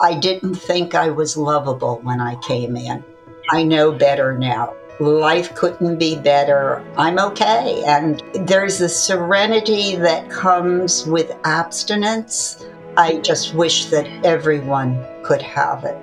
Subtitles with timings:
[0.00, 3.02] I didn't think I was lovable when I came in.
[3.50, 4.74] I know better now.
[5.00, 6.84] Life couldn't be better.
[6.98, 7.82] I'm okay.
[7.86, 12.64] And there's a serenity that comes with abstinence.
[12.98, 15.96] I just wish that everyone could have it.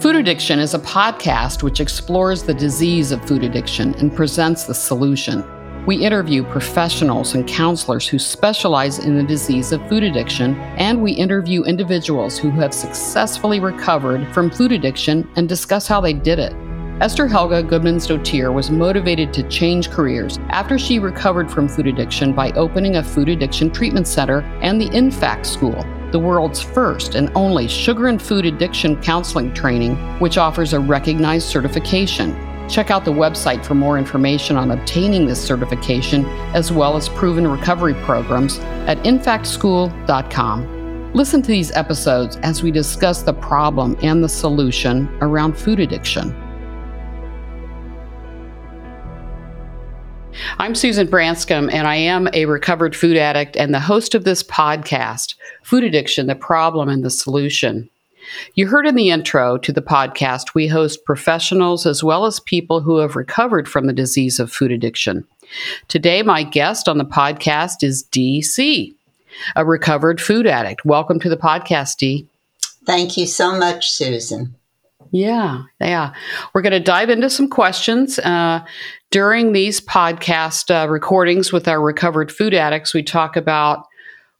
[0.00, 4.74] Food Addiction is a podcast which explores the disease of food addiction and presents the
[4.74, 5.44] solution.
[5.88, 11.12] We interview professionals and counselors who specialize in the disease of food addiction, and we
[11.12, 16.52] interview individuals who have successfully recovered from food addiction and discuss how they did it.
[17.00, 22.52] Esther Helga Guðmundsdóttir was motivated to change careers after she recovered from food addiction by
[22.52, 27.66] opening a food addiction treatment center and the INFACT School, the world's first and only
[27.66, 32.47] sugar and food addiction counseling training, which offers a recognized certification.
[32.68, 37.46] Check out the website for more information on obtaining this certification, as well as proven
[37.46, 41.12] recovery programs at infactschool.com.
[41.14, 46.34] Listen to these episodes as we discuss the problem and the solution around food addiction.
[50.58, 54.42] I'm Susan Branscombe, and I am a recovered food addict and the host of this
[54.42, 57.88] podcast, Food Addiction The Problem and the Solution.
[58.54, 62.80] You heard in the intro to the podcast, we host professionals as well as people
[62.80, 65.26] who have recovered from the disease of food addiction.
[65.88, 68.94] Today, my guest on the podcast is Dee C.,
[69.56, 70.84] a recovered food addict.
[70.84, 72.26] Welcome to the podcast, Dee.
[72.86, 74.54] Thank you so much, Susan.
[75.10, 76.12] Yeah, yeah.
[76.52, 78.18] We're going to dive into some questions.
[78.18, 78.64] Uh,
[79.10, 83.86] during these podcast uh, recordings with our recovered food addicts, we talk about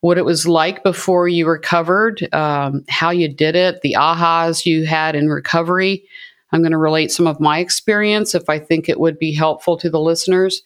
[0.00, 4.86] what it was like before you recovered, um, how you did it, the ahas you
[4.86, 6.04] had in recovery.
[6.52, 9.76] I'm going to relate some of my experience if I think it would be helpful
[9.78, 10.62] to the listeners,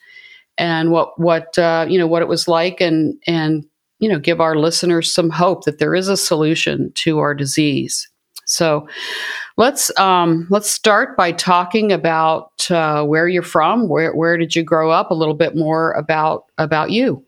[0.57, 3.65] and what what uh, you know what it was like, and and
[3.99, 8.07] you know give our listeners some hope that there is a solution to our disease.
[8.45, 8.87] So.
[9.55, 13.87] Let's um, let's start by talking about uh, where you're from.
[13.87, 15.11] Where where did you grow up?
[15.11, 17.23] A little bit more about about you.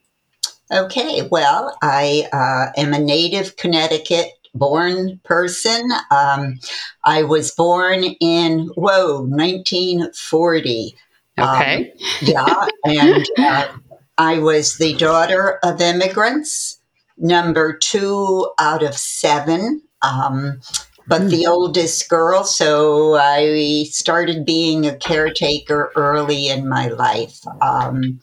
[0.71, 5.91] Okay, well, I uh, am a native Connecticut born person.
[6.09, 6.59] Um,
[7.03, 10.95] I was born in, whoa, 1940.
[11.37, 11.91] Okay.
[11.91, 13.67] Um, yeah, and uh,
[14.17, 16.79] I was the daughter of immigrants,
[17.17, 19.81] number two out of seven.
[20.01, 20.61] Um,
[21.07, 21.51] but the hmm.
[21.51, 27.39] oldest girl, so I started being a caretaker early in my life.
[27.61, 28.19] Um,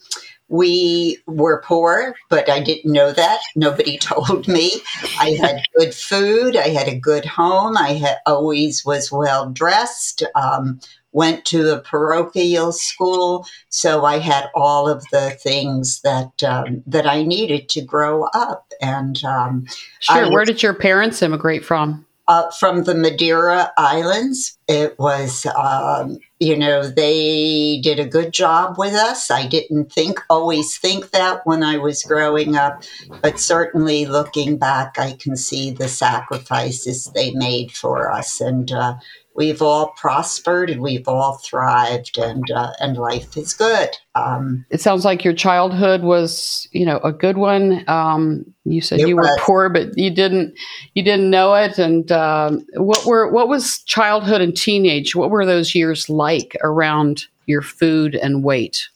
[0.52, 3.40] we were poor, but I didn't know that.
[3.56, 4.70] Nobody told me.
[5.18, 6.56] I had good food.
[6.56, 7.76] I had a good home.
[7.76, 10.22] I had always was well dressed.
[10.34, 10.78] Um,
[11.12, 17.06] went to a parochial school, so I had all of the things that um, that
[17.06, 18.72] I needed to grow up.
[18.80, 19.66] And um,
[20.00, 22.04] sure, was, where did your parents immigrate from?
[22.32, 24.58] Uh, from the Madeira Islands.
[24.66, 29.30] It was, um, you know, they did a good job with us.
[29.30, 32.84] I didn't think, always think that when I was growing up,
[33.20, 38.40] but certainly looking back, I can see the sacrifices they made for us.
[38.40, 38.94] And, uh,
[39.34, 44.80] we've all prospered and we've all thrived and uh, and life is good um, it
[44.80, 49.28] sounds like your childhood was you know a good one um, you said you was.
[49.28, 50.54] were poor but you didn't
[50.94, 55.46] you didn't know it and um, what were what was childhood and teenage what were
[55.46, 58.88] those years like around your food and weight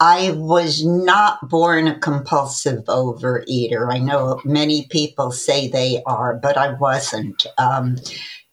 [0.00, 3.90] I was not born a compulsive overeater.
[3.90, 7.46] I know many people say they are, but I wasn't.
[7.58, 7.96] Um,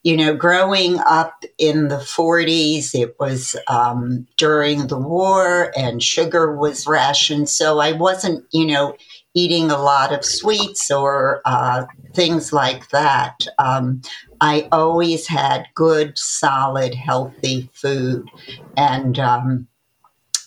[0.03, 6.55] you know, growing up in the 40s, it was um, during the war and sugar
[6.55, 7.49] was rationed.
[7.49, 8.95] So I wasn't, you know,
[9.35, 13.45] eating a lot of sweets or uh, things like that.
[13.59, 14.01] Um,
[14.41, 18.27] I always had good, solid, healthy food.
[18.75, 19.67] And um,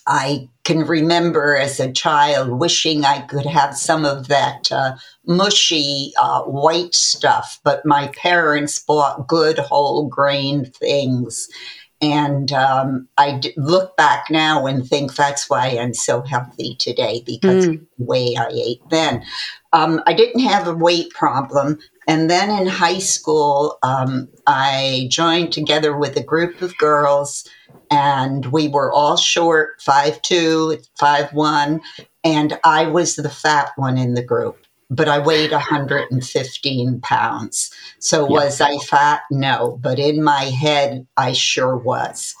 [0.05, 4.95] I can remember as a child wishing I could have some of that uh,
[5.25, 11.47] mushy uh, white stuff, but my parents bought good whole grain things.
[12.01, 17.23] And um, I d- look back now and think that's why I'm so healthy today
[17.25, 17.85] because mm.
[17.97, 19.23] the way I ate then.
[19.71, 21.79] Um, I didn't have a weight problem.
[22.07, 27.47] And then in high school, um, I joined together with a group of girls
[27.91, 31.81] and we were all short, five two, five one,
[32.23, 34.64] and I was the fat one in the group.
[34.89, 37.71] But I weighed 115 pounds.
[37.99, 38.29] So yeah.
[38.29, 39.21] was I fat?
[39.31, 42.35] No, but in my head, I sure was.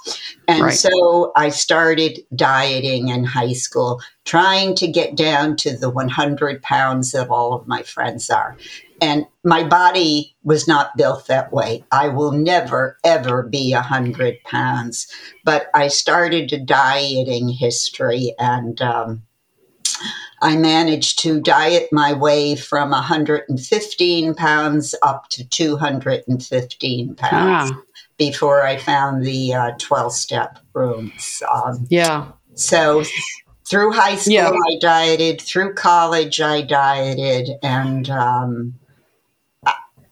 [0.47, 0.73] And right.
[0.73, 7.11] so I started dieting in high school, trying to get down to the 100 pounds
[7.11, 8.55] that all of my friends are.
[9.01, 11.83] And my body was not built that way.
[11.91, 15.07] I will never, ever be 100 pounds.
[15.43, 19.23] But I started a dieting history and, um,
[20.41, 27.81] I managed to diet my way from 115 pounds up to 215 pounds ah.
[28.17, 31.41] before I found the 12 uh, step rooms.
[31.53, 32.31] Um, yeah.
[32.55, 33.03] So
[33.65, 34.51] through high school, yeah.
[34.51, 38.75] I dieted, through college, I dieted, and um,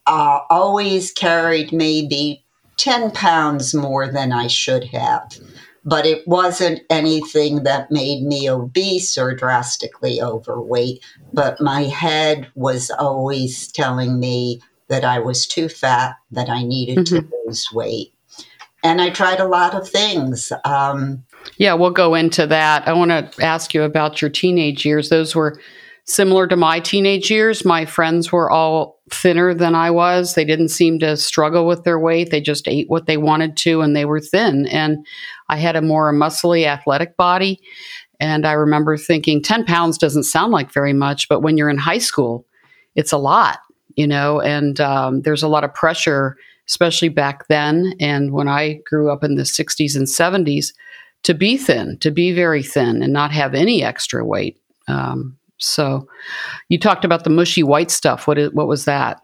[0.06, 2.44] uh, always carried maybe
[2.78, 5.38] 10 pounds more than I should have
[5.86, 11.04] but it wasn't anything that made me obese or drastically overweight.
[11.34, 17.00] But my head was always telling me that I was too fat, that I needed
[17.00, 17.28] mm-hmm.
[17.28, 18.14] to lose weight.
[18.84, 20.52] And I tried a lot of things.
[20.66, 21.24] Um,
[21.58, 22.88] yeah, we'll go into that.
[22.88, 25.10] I want to ask you about your teenage years.
[25.10, 25.60] Those were
[26.06, 27.64] similar to my teenage years.
[27.64, 30.34] My friends were all thinner than I was.
[30.34, 32.32] They didn't seem to struggle with their weight.
[32.32, 34.66] They just ate what they wanted to and they were thin.
[34.68, 35.06] And
[35.50, 37.60] I had a more muscly, athletic body.
[38.20, 41.78] And I remember thinking 10 pounds doesn't sound like very much, but when you're in
[41.78, 42.46] high school,
[42.96, 43.60] it's a lot,
[43.96, 46.38] you know, and um, there's a lot of pressure,
[46.70, 47.94] especially back then.
[48.00, 50.74] And when I grew up in the 60s and 70s,
[51.24, 54.60] to be thin, to be very thin and not have any extra weight.
[54.88, 56.08] Um, so
[56.70, 58.28] you talked about the mushy white stuff.
[58.28, 59.22] What, is, what was that?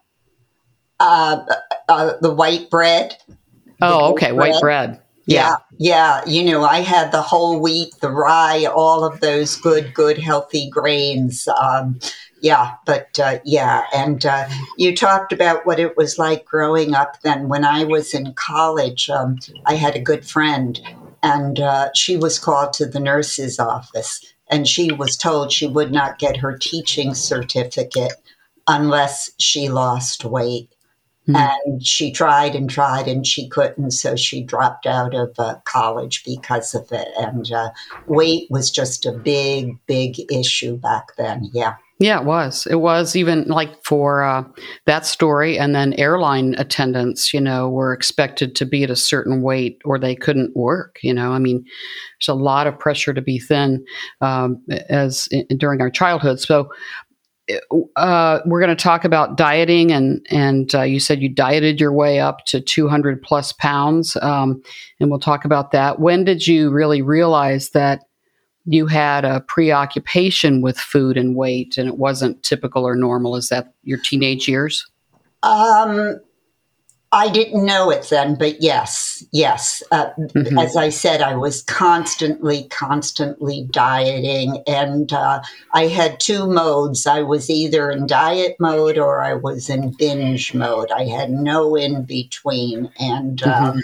[0.99, 1.45] Uh,
[1.87, 3.15] uh, the white bread.
[3.81, 4.35] Oh, okay, bread.
[4.35, 5.01] white bread.
[5.25, 5.57] Yeah.
[5.77, 6.23] yeah.
[6.25, 10.69] You know, I had the whole wheat, the rye, all of those good, good, healthy
[10.71, 11.47] grains.
[11.47, 11.99] Um,
[12.41, 13.83] yeah, but uh, yeah.
[13.93, 17.47] And uh, you talked about what it was like growing up then.
[17.47, 20.79] When I was in college, um, I had a good friend,
[21.21, 25.91] and uh, she was called to the nurse's office, and she was told she would
[25.91, 28.13] not get her teaching certificate
[28.67, 30.69] unless she lost weight.
[31.27, 31.35] Mm-hmm.
[31.35, 36.23] And she tried and tried and she couldn't, so she dropped out of uh, college
[36.23, 37.07] because of it.
[37.17, 37.69] And uh,
[38.07, 41.49] weight was just a big, big issue back then.
[41.53, 41.75] Yeah.
[42.01, 42.65] Yeah, it was.
[42.65, 44.43] It was even like for uh,
[44.85, 49.41] that story, and then airline attendants, you know, were expected to be at a certain
[49.41, 50.99] weight or they couldn't work.
[51.03, 51.61] You know, I mean,
[52.19, 53.83] there's a lot of pressure to be thin
[54.21, 56.39] um, as in, during our childhood.
[56.39, 56.69] So,
[57.95, 61.91] uh, we're going to talk about dieting, and and uh, you said you dieted your
[61.91, 64.61] way up to 200 plus pounds, um,
[64.99, 65.99] and we'll talk about that.
[65.99, 68.01] When did you really realize that
[68.71, 73.35] you had a preoccupation with food and weight, and it wasn't typical or normal?
[73.35, 74.85] Is that your teenage years?
[75.41, 76.19] Um,
[77.11, 79.81] I didn't know it then, but yes, yes.
[79.91, 80.59] Uh, mm-hmm.
[80.59, 85.41] As I said, I was constantly, constantly dieting, and uh,
[85.73, 87.07] I had two modes.
[87.07, 90.91] I was either in diet mode or I was in binge mode.
[90.91, 92.91] I had no in between.
[92.99, 93.63] And mm-hmm.
[93.63, 93.81] um,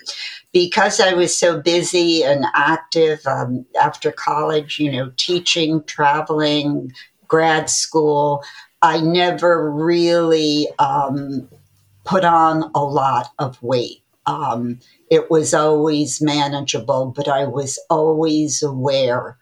[0.53, 6.93] because I was so busy and active um, after college, you know, teaching, traveling,
[7.27, 8.43] grad school,
[8.83, 10.67] I never really.
[10.77, 11.49] Um,
[12.05, 14.01] put on a lot of weight.
[14.27, 14.79] Um,
[15.11, 19.37] it was always manageable, but I was always aware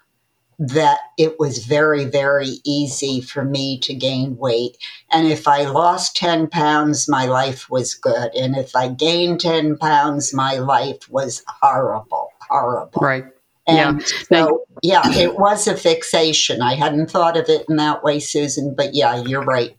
[0.60, 4.78] that it was very, very easy for me to gain weight.
[5.12, 8.34] And if I lost 10 pounds, my life was good.
[8.36, 13.02] And if I gained 10 pounds, my life was horrible, horrible.
[13.02, 13.26] Right.
[13.66, 14.08] And yeah.
[14.30, 16.62] so, yeah, it was a fixation.
[16.62, 19.76] I hadn't thought of it in that way, Susan, but yeah, you're right.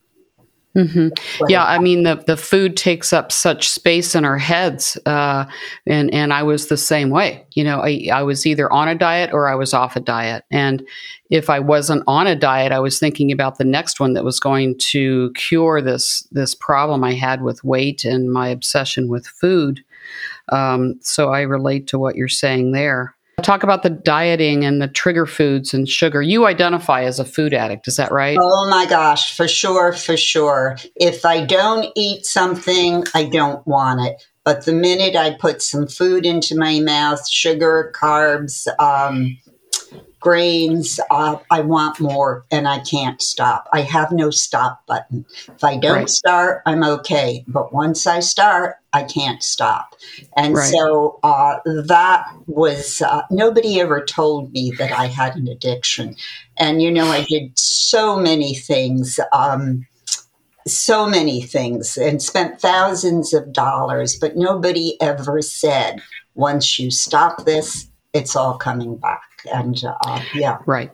[0.77, 1.09] Mm-hmm.
[1.49, 5.45] Yeah, I mean the the food takes up such space in our heads, uh,
[5.87, 7.47] and and I was the same way.
[7.53, 10.45] You know, I I was either on a diet or I was off a diet,
[10.51, 10.85] and
[11.31, 14.41] if I wasn't on a diet, I was thinking about the next one that was
[14.41, 19.85] going to cure this this problem I had with weight and my obsession with food.
[20.49, 23.14] Um, so I relate to what you're saying there.
[23.43, 26.23] Talk about the dieting and the trigger foods and sugar.
[26.23, 28.39] You identify as a food addict, is that right?
[28.41, 30.77] Oh my gosh, for sure, for sure.
[30.97, 34.27] If I don't eat something, I don't want it.
[34.45, 39.39] But the minute I put some food into my mouth, sugar, carbs, um,
[40.25, 43.69] grains, uh, I want more and I can't stop.
[43.75, 45.27] I have no stop button.
[45.49, 46.09] If I don't right.
[46.09, 47.45] start, I'm okay.
[47.47, 49.95] But once I start, I can't stop.
[50.35, 50.73] And right.
[50.73, 56.17] so uh, that was, uh, nobody ever told me that I had an addiction.
[56.57, 59.21] And, you know, I did so many things.
[59.31, 59.87] Um,
[60.67, 66.01] so many things and spent thousands of dollars, but nobody ever said,
[66.35, 69.34] once you stop this, it's all coming back.
[69.53, 70.59] And uh, yeah.
[70.67, 70.91] Right.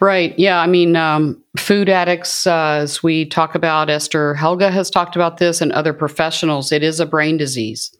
[0.00, 0.38] Right.
[0.38, 0.60] Yeah.
[0.60, 5.38] I mean, um, food addicts, uh, as we talk about, Esther Helga has talked about
[5.38, 7.96] this and other professionals, it is a brain disease,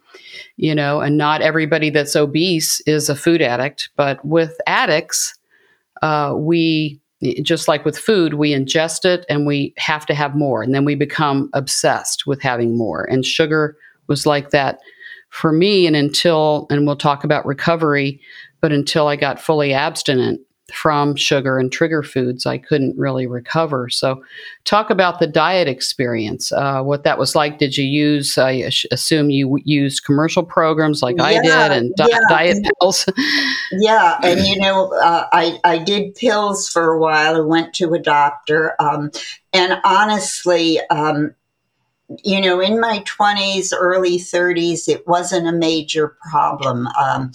[0.56, 3.88] you know, and not everybody that's obese is a food addict.
[3.96, 5.38] But with addicts,
[6.02, 7.00] uh, we
[7.42, 10.62] just like with food, we ingest it and we have to have more.
[10.62, 13.04] And then we become obsessed with having more.
[13.04, 14.80] And sugar was like that
[15.30, 15.86] for me.
[15.86, 18.20] And until, and we'll talk about recovery,
[18.64, 20.40] but until I got fully abstinent
[20.72, 23.90] from sugar and trigger foods, I couldn't really recover.
[23.90, 24.24] So,
[24.64, 27.58] talk about the diet experience, uh, what that was like.
[27.58, 32.08] Did you use, I assume you used commercial programs like yeah, I did and di-
[32.08, 32.20] yeah.
[32.30, 33.06] diet pills?
[33.72, 34.18] yeah.
[34.22, 37.36] And, you know, uh, I, I did pills for a while.
[37.36, 38.80] I went to a doctor.
[38.80, 39.10] Um,
[39.52, 41.34] and honestly, um,
[42.24, 46.88] you know, in my 20s, early 30s, it wasn't a major problem.
[46.98, 47.32] Um,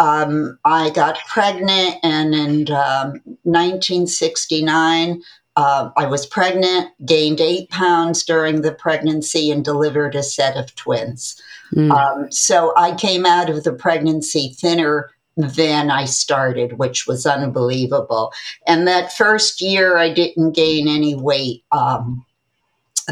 [0.00, 5.22] um, I got pregnant, and in um, 1969,
[5.56, 10.74] uh, I was pregnant, gained eight pounds during the pregnancy, and delivered a set of
[10.74, 11.40] twins.
[11.74, 11.92] Mm.
[11.92, 18.32] Um, so I came out of the pregnancy thinner than I started, which was unbelievable.
[18.66, 21.62] And that first year, I didn't gain any weight.
[21.72, 22.24] Um,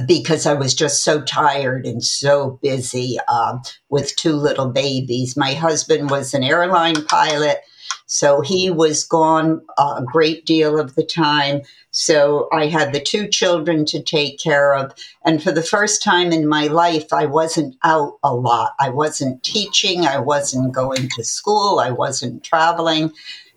[0.06, 5.36] because I was just so tired and so busy um, with two little babies.
[5.36, 7.58] My husband was an airline pilot,
[8.06, 11.62] so he was gone a great deal of the time.
[11.90, 14.94] So I had the two children to take care of.
[15.24, 18.74] And for the first time in my life, I wasn't out a lot.
[18.80, 23.12] I wasn't teaching, I wasn't going to school, I wasn't traveling.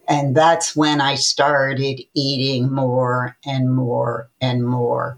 [0.07, 5.17] And that's when I started eating more and more and more.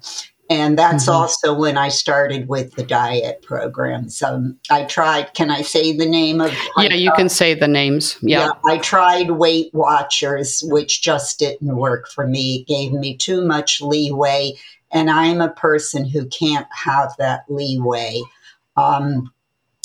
[0.49, 1.15] And that's mm-hmm.
[1.15, 4.21] also when I started with the diet programs.
[4.21, 6.53] Um, I tried, can I say the name of?
[6.77, 8.17] Yeah, you uh, can say the names.
[8.21, 8.47] Yeah.
[8.47, 8.51] yeah.
[8.71, 12.57] I tried Weight Watchers, which just didn't work for me.
[12.57, 14.53] It gave me too much leeway.
[14.91, 18.21] And I'm a person who can't have that leeway.
[18.75, 19.31] Um,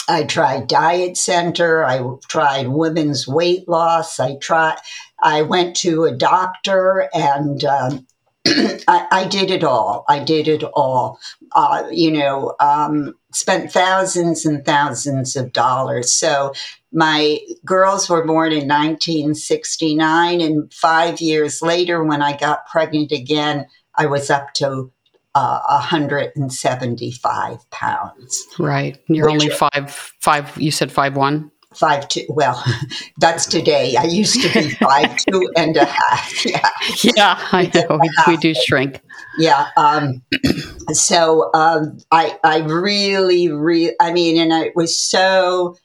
[0.09, 1.85] I tried Diet Center.
[1.85, 4.19] I tried women's weight loss.
[4.19, 4.79] I tried.
[5.23, 8.07] I went to a doctor and um,
[8.47, 10.05] I, I, did it all.
[10.09, 11.19] I did it all.
[11.53, 16.13] Uh, you know, um, spent thousands and thousands of dollars.
[16.13, 16.53] So
[16.93, 23.67] my girls were born in 1969, and five years later, when I got pregnant again,
[23.95, 24.91] I was up to
[25.35, 28.47] uh, 175 pounds.
[28.59, 28.99] Right.
[29.09, 29.91] You're only five,
[30.21, 31.51] five, you said five one?
[31.75, 32.25] Five two.
[32.29, 32.63] Well,
[33.19, 33.97] that's today.
[33.97, 36.35] I used to be five two and a half.
[36.45, 36.71] Yeah,
[37.17, 37.99] yeah, I know.
[38.01, 39.01] We, we do shrink.
[39.39, 39.69] Yeah.
[39.77, 40.23] Um,
[40.93, 45.77] so um, I I really really I mean, and I was so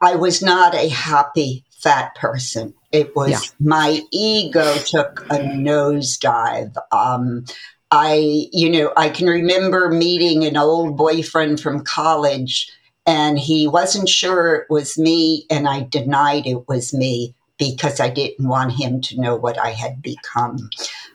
[0.00, 2.74] I was not a happy fat person.
[2.92, 3.38] It was yeah.
[3.60, 6.74] my ego took a nosedive.
[6.92, 7.44] Um,
[7.90, 12.70] I, you know, I can remember meeting an old boyfriend from college
[13.06, 18.08] and he wasn't sure it was me, and I denied it was me because I
[18.08, 20.70] didn't want him to know what I had become.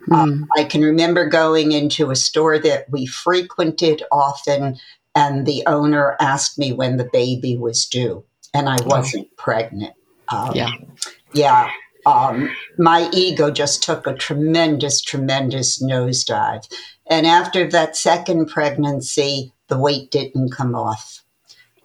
[0.07, 0.15] Mm.
[0.15, 4.77] Um, I can remember going into a store that we frequented often,
[5.15, 9.35] and the owner asked me when the baby was due, and I wasn't oh.
[9.37, 9.93] pregnant.
[10.29, 10.71] Um, yeah.
[11.33, 11.69] Yeah.
[12.05, 16.65] Um, my ego just took a tremendous, tremendous nosedive.
[17.09, 21.23] And after that second pregnancy, the weight didn't come off.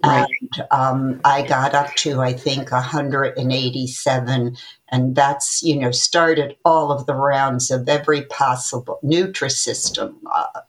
[0.04, 0.26] Right.
[0.40, 4.56] And um, I got up to, I think, 187.
[4.90, 10.14] And that's, you know, started all of the rounds of every possible Nutrisystem.
[10.30, 10.60] Uh,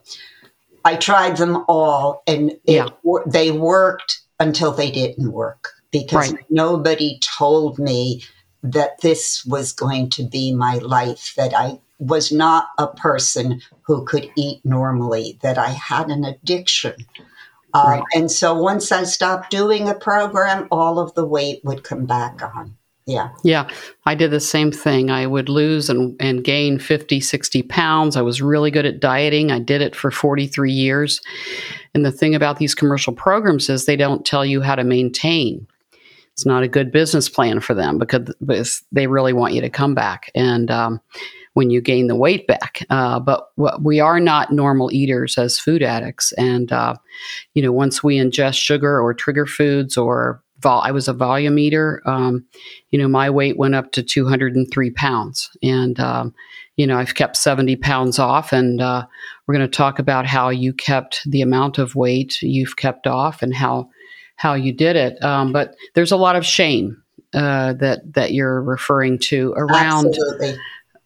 [0.86, 2.88] I tried them all, and it, yeah.
[3.26, 6.46] they worked until they didn't work because right.
[6.50, 8.24] nobody told me
[8.64, 14.04] that this was going to be my life, that I was not a person who
[14.06, 16.96] could eat normally, that I had an addiction.
[17.74, 18.04] Um, right.
[18.14, 22.42] And so once I stopped doing a program, all of the weight would come back
[22.42, 22.78] on.
[23.06, 23.30] Yeah.
[23.44, 23.68] Yeah.
[24.06, 25.12] I did the same thing.
[25.12, 28.16] I would lose and, and gain 50, 60 pounds.
[28.16, 29.52] I was really good at dieting.
[29.52, 31.20] I did it for 43 years.
[31.94, 35.68] And the thing about these commercial programs is they don't tell you how to maintain.
[36.32, 39.94] It's not a good business plan for them because they really want you to come
[39.94, 40.32] back.
[40.34, 41.02] And, um,
[41.54, 42.86] when you gain the weight back.
[42.90, 43.50] Uh, but
[43.82, 46.32] we are not normal eaters as food addicts.
[46.34, 46.96] And, uh,
[47.54, 52.02] you know, once we ingest sugar or trigger foods or I was a volume eater,
[52.06, 52.46] um,
[52.90, 55.50] you know, my weight went up to 203 pounds.
[55.62, 56.34] And, um,
[56.78, 59.06] you know, I've kept 70 pounds off and uh,
[59.46, 63.44] we're going to talk about how you kept the amount of weight you've kept off
[63.44, 63.90] and how
[64.36, 65.24] how you did it.
[65.24, 70.58] Um, but there's a lot of shame uh, that that you're referring to around Absolutely.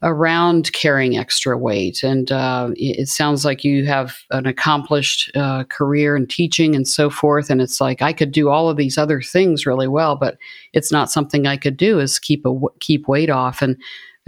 [0.02, 6.16] Around carrying extra weight, and uh, it, sounds like you have an accomplished uh, career
[6.16, 7.50] in teaching and so forth.
[7.50, 10.36] And it's like I could do all of these other things really well, but
[10.72, 11.98] it's not something I could do.
[11.98, 13.76] Is keep a keep weight off, and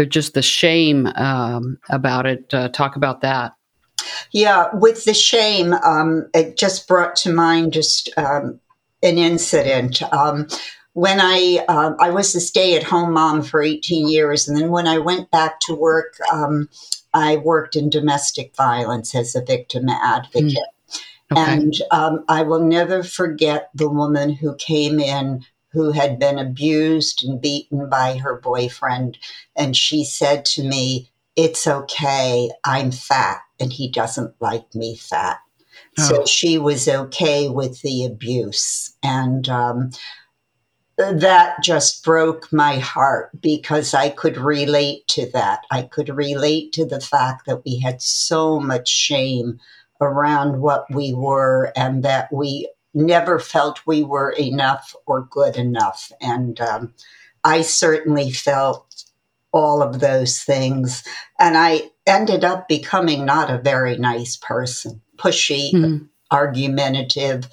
[0.08, 2.52] just the shame um, about it.
[2.52, 3.52] Uh, talk about that.
[4.32, 8.58] Yeah, with the shame, um, it just brought to mind just um,
[9.02, 10.02] an incident.
[10.92, 14.70] When I uh, I was a stay at home mom for 18 years, and then
[14.70, 16.68] when I went back to work, um,
[17.14, 20.54] I worked in domestic violence as a victim advocate.
[20.54, 20.62] Mm.
[21.32, 21.52] Okay.
[21.52, 27.24] And um, I will never forget the woman who came in who had been abused
[27.24, 29.18] and beaten by her boyfriend.
[29.56, 35.38] And she said to me, It's okay, I'm fat, and he doesn't like me fat.
[35.98, 36.02] Oh.
[36.02, 38.96] So she was okay with the abuse.
[39.02, 39.90] And um,
[41.00, 45.64] that just broke my heart because I could relate to that.
[45.70, 49.58] I could relate to the fact that we had so much shame
[50.00, 56.10] around what we were and that we never felt we were enough or good enough.
[56.20, 56.94] And um,
[57.44, 59.04] I certainly felt
[59.52, 61.04] all of those things.
[61.38, 66.04] And I ended up becoming not a very nice person, pushy, mm-hmm.
[66.30, 67.48] argumentative,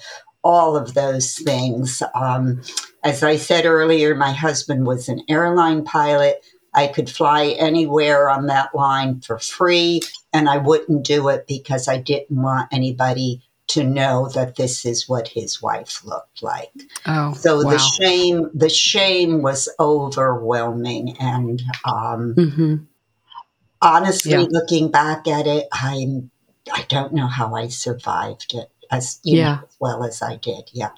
[0.48, 2.02] all of those things.
[2.14, 2.62] Um,
[3.04, 6.42] as I said earlier, my husband was an airline pilot.
[6.72, 10.00] I could fly anywhere on that line for free,
[10.32, 15.06] and I wouldn't do it because I didn't want anybody to know that this is
[15.06, 16.72] what his wife looked like.
[17.04, 17.72] Oh, so wow.
[17.72, 22.76] the shame, the shame was overwhelming, and um, mm-hmm.
[23.82, 24.46] honestly, yeah.
[24.48, 26.30] looking back at it, I'm
[26.72, 29.56] I don't know how I survived it as yeah.
[29.56, 30.70] Know, as well as I did.
[30.72, 30.90] Yeah.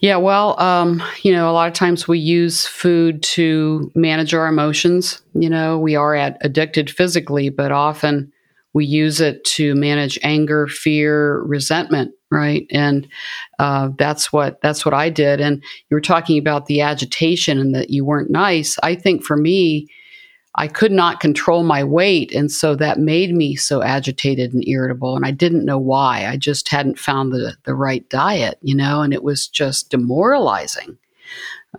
[0.00, 4.46] Yeah, well, um, you know, a lot of times we use food to manage our
[4.46, 5.22] emotions.
[5.32, 8.32] You know, we are at, addicted physically, but often
[8.74, 12.66] we use it to manage anger, fear, resentment, right?
[12.70, 13.08] And
[13.58, 15.40] uh, that's what that's what I did.
[15.40, 18.76] And you were talking about the agitation and that you weren't nice.
[18.82, 19.86] I think for me,
[20.56, 22.32] I could not control my weight.
[22.32, 25.16] And so that made me so agitated and irritable.
[25.16, 26.26] And I didn't know why.
[26.26, 30.96] I just hadn't found the, the right diet, you know, and it was just demoralizing.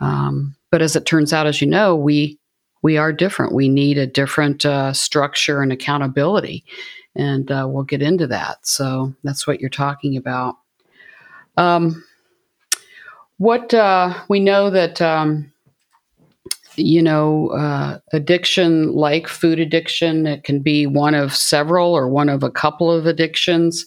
[0.02, 2.38] Um, but as it turns out, as you know, we
[2.82, 3.54] we are different.
[3.54, 6.64] We need a different uh, structure and accountability,
[7.16, 8.68] and uh, we'll get into that.
[8.68, 10.58] So that's what you're talking about.
[11.58, 12.04] Um,
[13.38, 15.52] what uh, we know that um,
[16.78, 22.30] you know, uh, addiction like food addiction, it can be one of several or one
[22.30, 23.86] of a couple of addictions.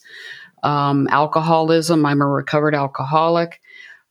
[0.63, 3.61] Um, alcoholism, I'm a recovered alcoholic.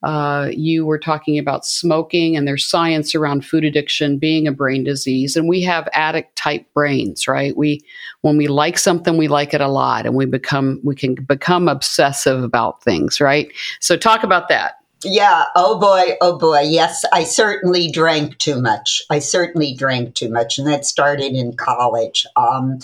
[0.03, 4.83] Uh, you were talking about smoking, and there's science around food addiction being a brain
[4.83, 5.35] disease.
[5.35, 7.57] And we have addict type brains, right?
[7.57, 7.81] We,
[8.21, 11.67] when we like something, we like it a lot, and we become we can become
[11.67, 13.51] obsessive about things, right?
[13.81, 14.76] So talk about that.
[15.03, 15.45] Yeah.
[15.55, 16.17] Oh boy.
[16.21, 16.61] Oh boy.
[16.61, 19.01] Yes, I certainly drank too much.
[19.09, 22.25] I certainly drank too much, and that started in college.
[22.35, 22.79] Um,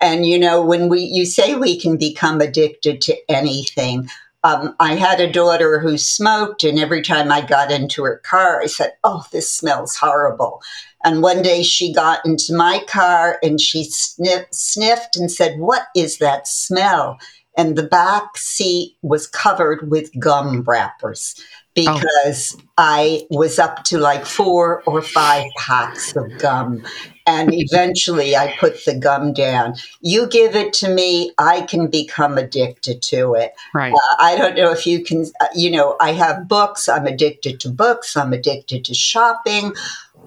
[0.00, 4.08] and you know, when we you say we can become addicted to anything.
[4.44, 8.62] Um, I had a daughter who smoked, and every time I got into her car,
[8.62, 10.62] I said, "Oh, this smells horrible."
[11.04, 15.86] And one day she got into my car and she sniff, sniffed and said, "What
[15.96, 17.18] is that smell?"
[17.56, 21.40] And the back seat was covered with gum wrappers
[21.76, 22.62] because oh.
[22.78, 26.82] I was up to like four or five packs of gum.
[27.26, 29.74] And eventually I put the gum down.
[30.00, 33.52] You give it to me, I can become addicted to it.
[33.74, 33.92] Right.
[33.92, 36.88] Uh, I don't know if you can, uh, you know, I have books.
[36.88, 38.16] I'm addicted to books.
[38.16, 39.74] I'm addicted to shopping.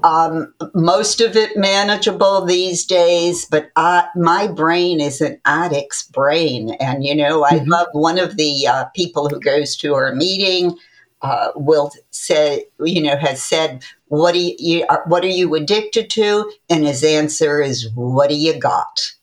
[0.03, 6.71] Um, most of it manageable these days, but I, my brain is an addict's brain.
[6.79, 7.69] And, you know, I mm-hmm.
[7.69, 10.77] love one of the uh, people who goes to our meeting
[11.21, 16.51] uh, will say, you know, has said, what do you, what are you addicted to?
[16.69, 19.13] And his answer is, what do you got?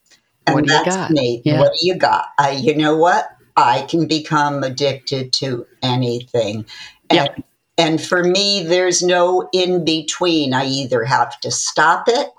[0.46, 1.10] And what that's got?
[1.10, 1.42] me.
[1.44, 1.58] Yeah.
[1.60, 2.26] What do you got?
[2.38, 3.28] I, you know what?
[3.56, 6.66] I can become addicted to anything.
[7.08, 7.42] And yeah
[7.78, 10.54] and for me, there's no in between.
[10.54, 12.30] I either have to stop it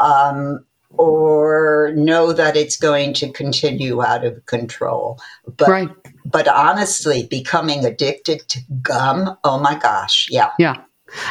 [0.00, 5.18] um, or know that it's going to continue out of control.
[5.56, 5.88] But, right.
[6.24, 10.50] but honestly, becoming addicted to gum, oh my gosh, yeah.
[10.58, 10.82] Yeah.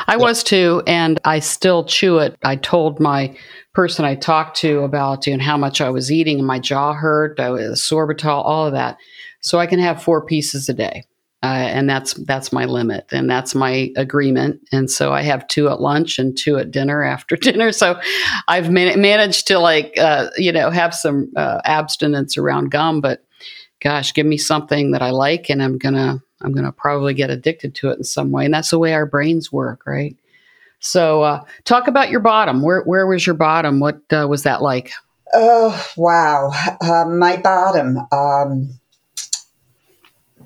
[0.08, 2.38] I was too, and I still chew it.
[2.44, 3.38] I told my
[3.74, 6.94] person I talked to about you know, how much I was eating, and my jaw
[6.94, 8.98] hurt, I was sorbitol, all of that.
[9.42, 11.04] So I can have four pieces a day.
[11.46, 14.60] Uh, and that's that's my limit and that's my agreement.
[14.72, 17.72] And so i have two at lunch and two at dinner after dinner.
[17.72, 18.00] So
[18.48, 23.24] i've man- managed to like uh, you know have some uh, abstinence around gum but
[23.80, 27.76] gosh give me something that i like and i'm gonna i'm gonna probably get addicted
[27.76, 28.46] to it in some way.
[28.46, 30.18] And that's the way our brains work right?
[30.80, 32.64] So uh, talk about your bottom.
[32.64, 33.80] Where where was your bottom?
[33.80, 34.94] What uh, was that like?
[35.32, 36.50] Oh wow.
[36.82, 38.80] Uh, my bottom um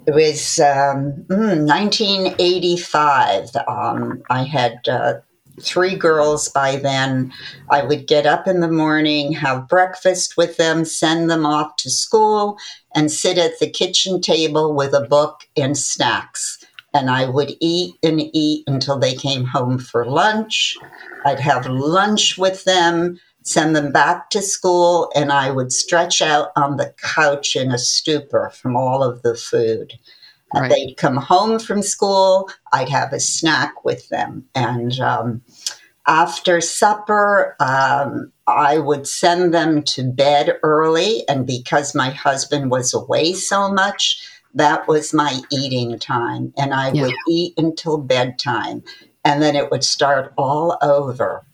[0.08, 3.50] it was um, 1985.
[3.50, 5.16] Hmm, um, I had uh,
[5.62, 7.32] three girls by then.
[7.70, 11.90] I would get up in the morning, have breakfast with them, send them off to
[11.90, 12.58] school,
[12.96, 16.64] and sit at the kitchen table with a book and snacks.
[16.94, 20.76] And I would eat and eat until they came home for lunch.
[21.24, 26.50] I'd have lunch with them send them back to school, and I would stretch out
[26.56, 29.94] on the couch in a stupor from all of the food.
[30.54, 30.70] Right.
[30.70, 34.46] They'd come home from school, I'd have a snack with them.
[34.56, 35.42] And um,
[36.08, 41.24] after supper, um, I would send them to bed early.
[41.30, 46.52] And because my husband was away so much, that was my eating time.
[46.58, 47.04] And I yeah.
[47.04, 48.84] would eat until bedtime.
[49.24, 51.46] And then it would start all over.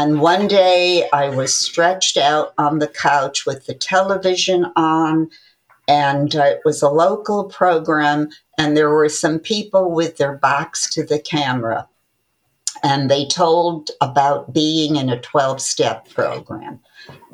[0.00, 5.28] And one day I was stretched out on the couch with the television on,
[5.88, 10.88] and uh, it was a local program, and there were some people with their backs
[10.90, 11.88] to the camera.
[12.84, 16.78] And they told about being in a 12 step program.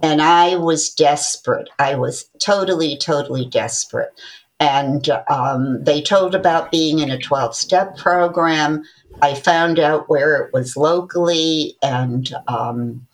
[0.03, 1.69] And I was desperate.
[1.79, 4.19] I was totally, totally desperate.
[4.59, 8.85] And um, they told about being in a 12 step program.
[9.23, 13.07] I found out where it was locally and um,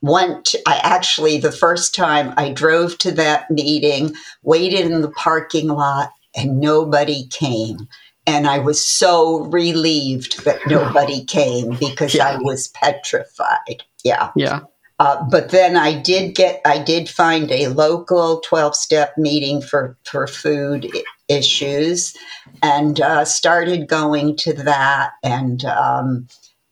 [0.00, 0.54] went.
[0.66, 6.10] I actually, the first time I drove to that meeting, waited in the parking lot,
[6.36, 7.88] and nobody came.
[8.26, 12.28] And I was so relieved that nobody came because yeah.
[12.28, 13.82] I was petrified.
[14.04, 14.30] Yeah.
[14.36, 14.60] Yeah.
[14.98, 19.96] Uh, but then I did get, I did find a local 12 step meeting for,
[20.04, 20.90] for food
[21.28, 22.14] issues
[22.62, 25.12] and uh, started going to that.
[25.22, 26.28] And um,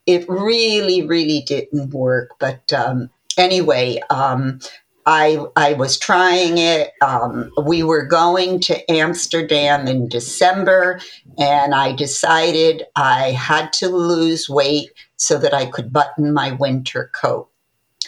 [0.06, 2.30] it really, really didn't work.
[2.38, 4.60] But um, anyway, um,
[5.08, 6.92] I, I was trying it.
[7.00, 11.00] Um, we were going to Amsterdam in December,
[11.38, 17.10] and I decided I had to lose weight so that I could button my winter
[17.14, 17.48] coat.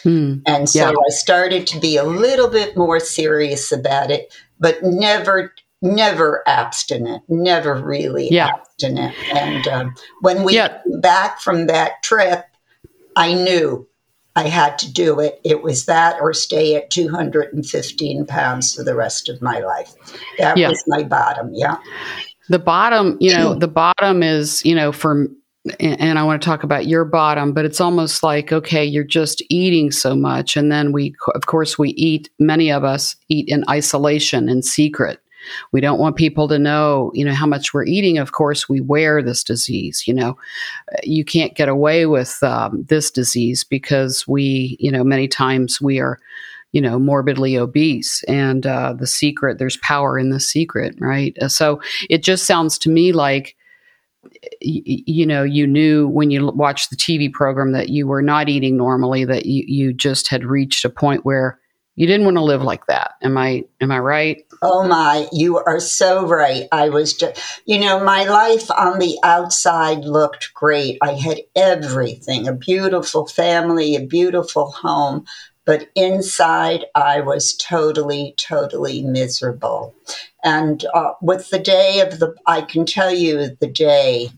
[0.03, 0.39] Hmm.
[0.45, 0.89] And so yeah.
[0.89, 7.23] I started to be a little bit more serious about it, but never, never abstinent,
[7.29, 8.49] never really yeah.
[8.49, 9.15] abstinent.
[9.33, 10.81] And um, when we yeah.
[10.99, 12.45] back from that trip,
[13.15, 13.87] I knew
[14.35, 15.39] I had to do it.
[15.43, 19.93] It was that or stay at 215 pounds for the rest of my life.
[20.37, 20.69] That yeah.
[20.69, 21.51] was my bottom.
[21.53, 21.77] Yeah.
[22.47, 25.27] The bottom, you know, the bottom is, you know, for
[25.79, 29.43] and I want to talk about your bottom, but it's almost like, okay, you're just
[29.49, 30.55] eating so much.
[30.55, 35.19] And then we, of course, we eat, many of us eat in isolation, in secret.
[35.71, 38.17] We don't want people to know, you know, how much we're eating.
[38.17, 40.07] Of course, we wear this disease.
[40.07, 40.37] You know,
[41.03, 45.99] you can't get away with um, this disease because we, you know, many times we
[45.99, 46.19] are,
[46.71, 48.23] you know, morbidly obese.
[48.27, 51.35] And uh, the secret, there's power in the secret, right?
[51.47, 53.55] So it just sounds to me like
[54.61, 58.75] you know you knew when you watched the tv program that you were not eating
[58.75, 61.57] normally that you, you just had reached a point where
[61.99, 65.57] you didn't want to live like that am i am i right oh my you
[65.57, 70.97] are so right i was just you know my life on the outside looked great
[71.01, 75.25] i had everything a beautiful family a beautiful home
[75.65, 79.93] but inside I was totally, totally miserable.
[80.43, 84.31] And uh, with the day of the, I can tell you the day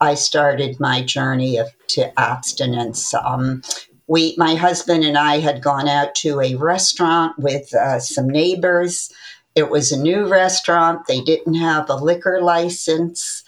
[0.00, 3.12] I started my journey of, to abstinence.
[3.12, 3.60] Um,
[4.08, 9.12] we, my husband and I had gone out to a restaurant with uh, some neighbors.
[9.54, 11.06] It was a new restaurant.
[11.06, 13.42] They didn't have a liquor license.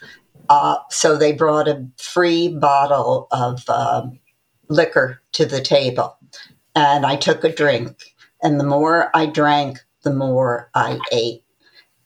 [0.48, 4.06] Uh, so they brought a free bottle of uh,
[4.68, 6.18] liquor to the table
[6.78, 8.14] and I took a drink.
[8.42, 11.42] And the more I drank, the more I ate.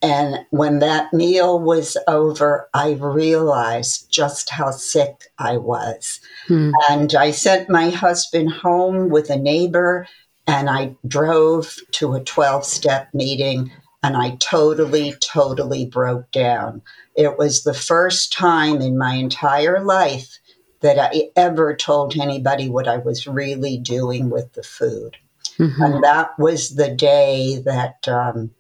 [0.03, 6.21] And when that meal was over, I realized just how sick I was.
[6.49, 6.73] Hmm.
[6.91, 10.09] And I sent my husband home with a neighbor,
[10.47, 13.71] and I drove to a 12 step meeting.
[14.05, 16.83] and I totally, totally broke down.
[17.15, 20.41] It was the first time in my entire life
[20.81, 25.17] that I ever told anybody what I was really doing with the food.
[25.57, 25.81] Mm-hmm.
[25.81, 28.51] And that was the day that, um,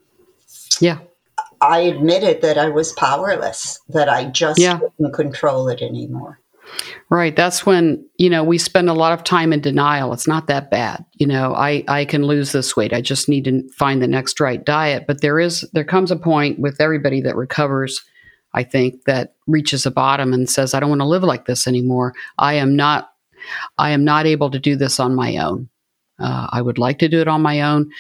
[0.80, 0.98] yeah,
[1.62, 4.78] I admitted that I was powerless, that I just yeah.
[4.78, 6.40] couldn't control it anymore.
[7.08, 7.36] Right.
[7.36, 10.12] That's when, you know, we spend a lot of time in denial.
[10.12, 11.04] It's not that bad.
[11.14, 12.92] You know, I, I can lose this weight.
[12.92, 15.04] I just need to find the next right diet.
[15.06, 18.02] But there is, there comes a point with everybody that recovers,
[18.54, 21.68] I think, that reaches a bottom and says, I don't want to live like this
[21.68, 22.14] anymore.
[22.38, 23.10] I am not,
[23.76, 25.68] I am not able to do this on my own.
[26.22, 27.90] Uh, I would like to do it on my own,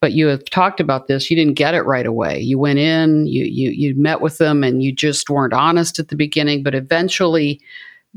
[0.00, 1.30] but you have talked about this.
[1.30, 2.40] You didn't get it right away.
[2.40, 6.08] You went in, you you you met with them, and you just weren't honest at
[6.08, 6.62] the beginning.
[6.62, 7.60] But eventually,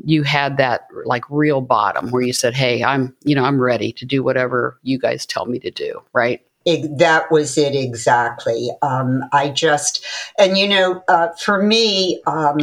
[0.03, 3.93] you had that like real bottom where you said, "Hey, I'm you know I'm ready
[3.93, 6.41] to do whatever you guys tell me to do." Right?
[6.65, 8.69] It, that was it exactly.
[8.81, 10.05] Um, I just
[10.39, 12.57] and you know, uh, for me, um,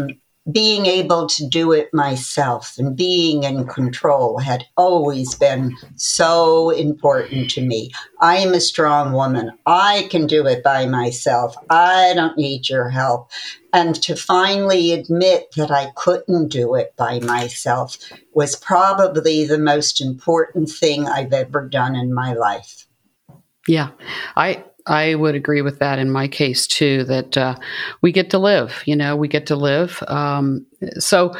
[0.51, 7.51] being able to do it myself and being in control had always been so important
[7.51, 7.91] to me.
[8.21, 9.53] I am a strong woman.
[9.67, 11.55] I can do it by myself.
[11.69, 13.31] I don't need your help.
[13.73, 17.99] And to finally admit that I couldn't do it by myself
[18.33, 22.87] was probably the most important thing I've ever done in my life.
[23.69, 23.91] Yeah.
[24.37, 27.05] I I would agree with that in my case too.
[27.05, 27.55] That uh,
[28.03, 28.83] we get to live.
[28.87, 30.03] You know, we get to live.
[30.09, 30.67] Um,
[30.99, 31.33] so,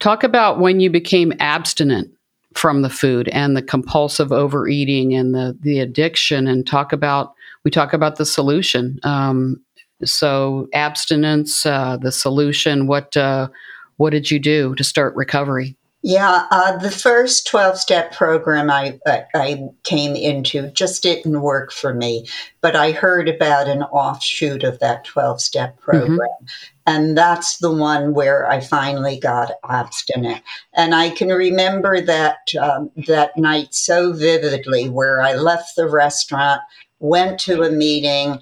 [0.00, 2.10] talk about when you became abstinent
[2.54, 7.32] from the food and the compulsive overeating and the the addiction, and talk about
[7.64, 8.98] we talk about the solution.
[9.04, 9.62] Um,
[10.04, 12.88] so, abstinence, uh, the solution.
[12.88, 13.48] What uh,
[13.96, 15.77] what did you do to start recovery?
[16.08, 18.98] Yeah, uh, the first 12 step program I,
[19.34, 22.26] I came into just didn't work for me,
[22.62, 25.84] but I heard about an offshoot of that 12 step mm-hmm.
[25.84, 26.18] program.
[26.18, 26.46] Mm-hmm.
[26.86, 30.42] And that's the one where I finally got abstinent.
[30.72, 36.62] And I can remember that, um, that night so vividly where I left the restaurant,
[37.00, 38.40] went to a meeting,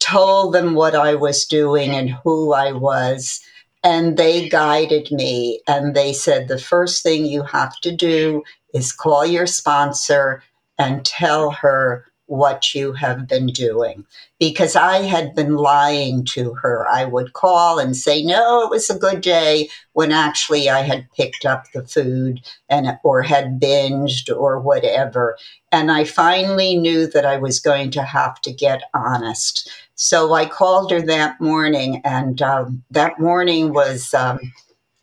[0.00, 3.40] told them what I was doing and who I was
[3.84, 8.42] and they guided me and they said the first thing you have to do
[8.72, 10.42] is call your sponsor
[10.78, 14.04] and tell her what you have been doing
[14.38, 16.88] because I had been lying to her.
[16.88, 21.10] I would call and say, No, it was a good day when actually I had
[21.16, 25.36] picked up the food and or had binged or whatever.
[25.70, 29.70] And I finally knew that I was going to have to get honest.
[29.96, 34.40] So I called her that morning, and um, that morning was um,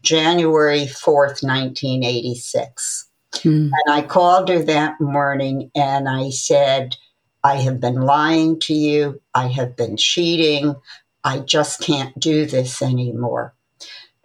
[0.01, 3.07] January 4th, 1986.
[3.33, 3.71] Mm.
[3.71, 6.97] And I called her that morning and I said,
[7.43, 9.21] I have been lying to you.
[9.33, 10.75] I have been cheating.
[11.23, 13.53] I just can't do this anymore.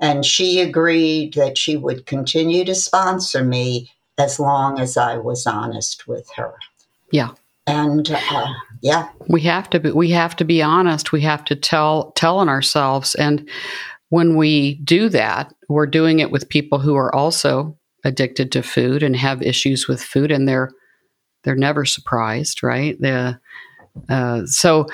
[0.00, 5.46] And she agreed that she would continue to sponsor me as long as I was
[5.46, 6.54] honest with her.
[7.10, 7.30] Yeah
[7.66, 8.46] and uh,
[8.82, 12.38] yeah we have to be we have to be honest we have to tell tell
[12.38, 13.48] on ourselves and
[14.10, 19.02] when we do that we're doing it with people who are also addicted to food
[19.02, 20.70] and have issues with food and they're
[21.42, 23.38] they're never surprised right the
[24.08, 24.86] uh, so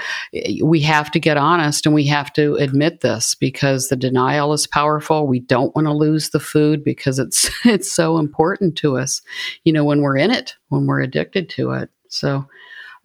[0.63, 4.67] we have to get honest and we have to admit this because the denial is
[4.67, 5.27] powerful.
[5.27, 9.21] We don't want to lose the food because it's it's so important to us.
[9.65, 11.91] You know, when we're in it, when we're addicted to it.
[12.09, 12.47] So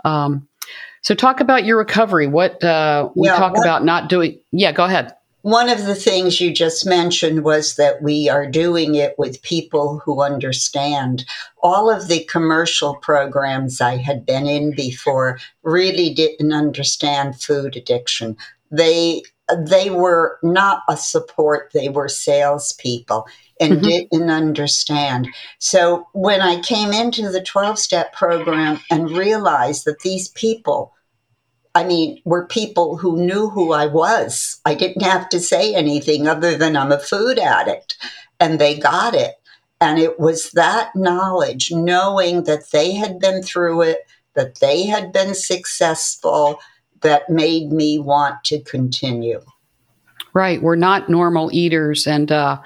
[0.06, 0.48] um,
[1.02, 2.28] so talk about your recovery.
[2.28, 4.40] What uh, we yeah, talk what, about not doing.
[4.52, 5.14] Yeah, go ahead.
[5.44, 10.00] One of the things you just mentioned was that we are doing it with people
[10.00, 11.24] who understand.
[11.64, 18.36] All of the commercial programs I had been in before really didn't understand food addiction.
[18.72, 19.24] They
[19.56, 23.28] they were not a support; they were salespeople
[23.60, 23.86] and mm-hmm.
[23.86, 25.28] didn't understand.
[25.60, 30.94] So when I came into the 12 step program and realized that these people,
[31.74, 36.28] I mean, were people who knew who I was, I didn't have to say anything
[36.28, 37.98] other than I'm a food addict,
[38.40, 39.36] and they got it.
[39.80, 44.00] And it was that knowledge, knowing that they had been through it,
[44.34, 46.60] that they had been successful,
[47.02, 49.42] that made me want to continue.
[50.34, 52.60] Right, we're not normal eaters, and uh,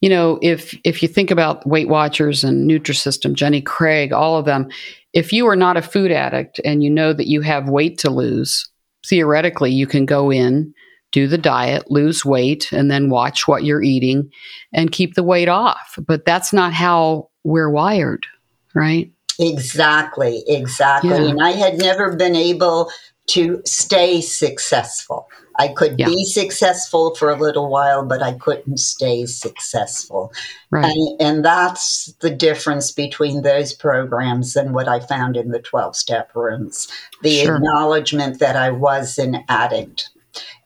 [0.00, 4.44] you know, if if you think about Weight Watchers and Nutrisystem, Jenny Craig, all of
[4.44, 4.68] them,
[5.12, 8.10] if you are not a food addict and you know that you have weight to
[8.10, 8.70] lose,
[9.04, 10.72] theoretically, you can go in,
[11.10, 14.30] do the diet, lose weight, and then watch what you're eating
[14.72, 15.98] and keep the weight off.
[15.98, 18.26] But that's not how we're wired,
[18.74, 19.10] right?
[19.40, 21.10] Exactly, exactly.
[21.10, 21.30] Yeah.
[21.30, 22.90] And I had never been able
[23.28, 25.28] to stay successful.
[25.58, 26.06] I could yeah.
[26.06, 30.32] be successful for a little while, but I couldn't stay successful.
[30.70, 30.84] Right.
[30.84, 35.96] And, and that's the difference between those programs and what I found in the 12
[35.96, 36.88] step rooms
[37.22, 37.56] the sure.
[37.56, 40.10] acknowledgement that I was an addict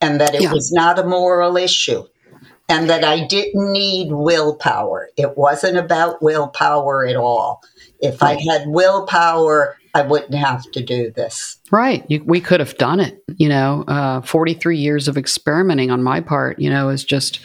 [0.03, 0.53] and that it yeah.
[0.53, 2.05] was not a moral issue
[2.68, 5.09] and that I didn't need willpower.
[5.16, 7.62] It wasn't about willpower at all.
[8.01, 8.38] If right.
[8.38, 11.59] I had willpower, I wouldn't have to do this.
[11.70, 12.02] Right.
[12.09, 13.22] You, we could have done it.
[13.37, 17.40] You know, uh, 43 years of experimenting on my part, you know, is just,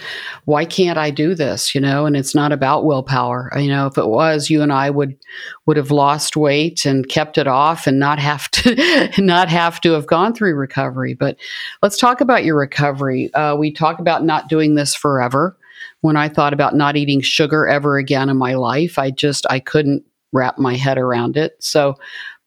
[0.45, 1.75] why can't I do this?
[1.75, 3.51] You know, and it's not about willpower.
[3.57, 5.17] You know, if it was, you and I would
[5.65, 9.91] would have lost weight and kept it off and not have to not have to
[9.91, 11.13] have gone through recovery.
[11.13, 11.37] But
[11.81, 13.33] let's talk about your recovery.
[13.33, 15.57] Uh, we talk about not doing this forever.
[15.99, 19.59] When I thought about not eating sugar ever again in my life, I just I
[19.59, 21.55] couldn't wrap my head around it.
[21.59, 21.95] So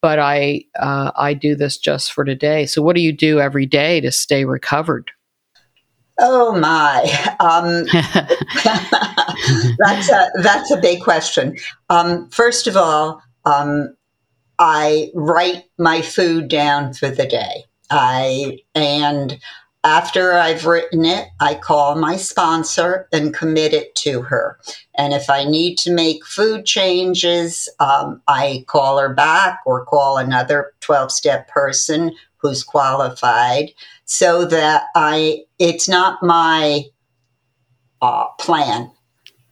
[0.03, 2.67] but I uh, I do this just for today.
[2.67, 5.11] So, what do you do every day to stay recovered?
[6.19, 7.01] Oh my,
[7.41, 7.85] um,
[9.79, 11.57] that's a that's a big question.
[11.89, 13.95] Um, first of all, um,
[14.59, 17.65] I write my food down for the day.
[17.91, 19.39] I and
[19.83, 24.59] after I've written it, I call my sponsor and commit it to her.
[24.97, 30.19] And if I need to make food changes, um, I call her back or call
[30.19, 33.71] another 12 step person who's qualified
[34.05, 36.85] so that I, it's not my
[38.03, 38.91] uh, plan.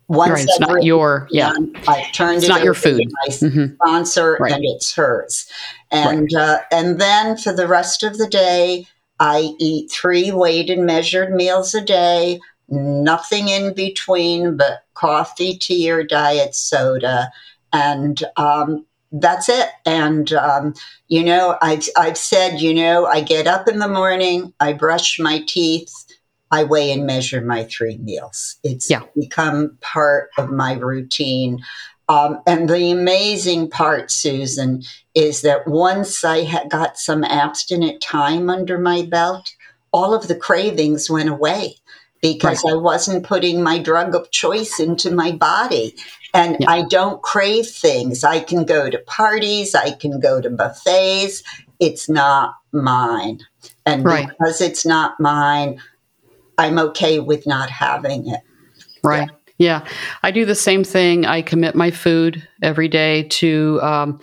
[0.08, 1.52] Once right, it's not your, yeah.
[1.86, 3.02] I've turned it's it not your food.
[3.26, 3.74] my mm-hmm.
[3.74, 4.52] sponsor right.
[4.52, 5.50] and it's hers.
[5.90, 6.42] And, right.
[6.42, 8.86] uh, and then for the rest of the day,
[9.20, 15.90] I eat three weighed and measured meals a day, nothing in between but coffee, tea,
[15.90, 17.30] or diet soda.
[17.72, 19.68] And um, that's it.
[19.86, 20.74] And, um,
[21.08, 25.18] you know, I've, I've said, you know, I get up in the morning, I brush
[25.18, 25.92] my teeth,
[26.50, 28.56] I weigh and measure my three meals.
[28.62, 29.02] It's yeah.
[29.18, 31.60] become part of my routine.
[32.08, 34.82] Um, and the amazing part, Susan,
[35.18, 39.52] is that once I had got some abstinent time under my belt,
[39.92, 41.74] all of the cravings went away
[42.22, 42.74] because right.
[42.74, 45.96] I wasn't putting my drug of choice into my body.
[46.34, 46.70] And yeah.
[46.70, 48.22] I don't crave things.
[48.22, 51.42] I can go to parties, I can go to buffets.
[51.80, 53.40] It's not mine.
[53.84, 54.28] And right.
[54.28, 55.80] because it's not mine,
[56.58, 58.40] I'm okay with not having it.
[59.02, 59.28] Right.
[59.28, 59.37] Yeah.
[59.58, 59.84] Yeah,
[60.22, 61.26] I do the same thing.
[61.26, 64.20] I commit my food every day to um,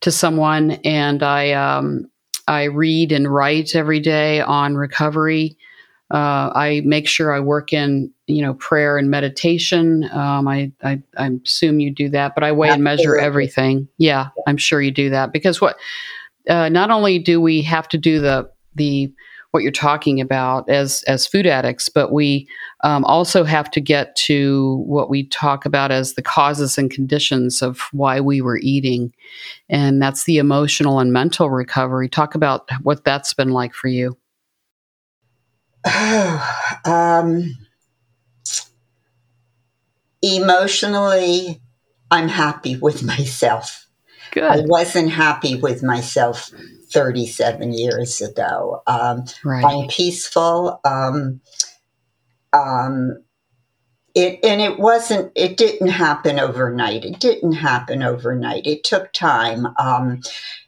[0.00, 2.10] to someone, and I um,
[2.46, 5.58] I read and write every day on recovery.
[6.10, 10.08] Uh, I make sure I work in you know prayer and meditation.
[10.10, 13.88] Um, I, I, I assume you do that, but I weigh and measure everything.
[13.98, 15.76] Yeah, I'm sure you do that because what
[16.48, 19.12] uh, not only do we have to do the the
[19.50, 22.46] what you're talking about as as food addicts, but we
[22.84, 27.62] um, also have to get to what we talk about as the causes and conditions
[27.62, 29.12] of why we were eating,
[29.68, 32.08] and that's the emotional and mental recovery.
[32.08, 34.18] Talk about what that's been like for you.
[36.84, 37.56] um,
[40.20, 41.60] emotionally,
[42.10, 43.86] I'm happy with myself.
[44.32, 44.44] Good.
[44.44, 46.50] I wasn't happy with myself
[46.92, 48.82] 37 years ago.
[48.86, 49.64] Um, right.
[49.64, 50.80] I'm peaceful.
[50.84, 51.40] Um,
[52.52, 53.22] um,
[54.14, 55.30] it and it wasn't.
[55.36, 57.04] It didn't happen overnight.
[57.04, 58.66] It didn't happen overnight.
[58.66, 59.68] It took time.
[59.78, 60.22] Um,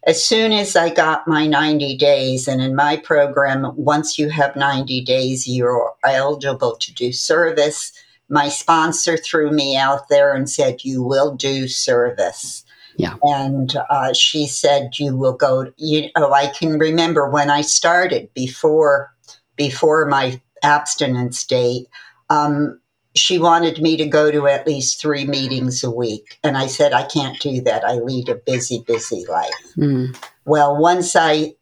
[0.06, 4.56] as soon as I got my 90 days, and in my program, once you have
[4.56, 7.92] 90 days, you're eligible to do service.
[8.28, 12.64] My sponsor threw me out there and said, "You will do service."
[13.00, 13.14] Yeah.
[13.22, 18.28] And uh, she said, "You will go." You oh, I can remember when I started
[18.34, 19.10] before
[19.56, 21.86] before my abstinence date.
[22.28, 22.78] Um,
[23.14, 26.92] she wanted me to go to at least three meetings a week, and I said,
[26.92, 27.84] "I can't do that.
[27.84, 30.14] I lead a busy, busy life." Mm.
[30.44, 31.54] Well, once I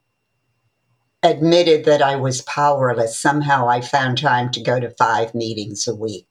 [1.22, 5.94] admitted that I was powerless, somehow I found time to go to five meetings a
[5.94, 6.27] week.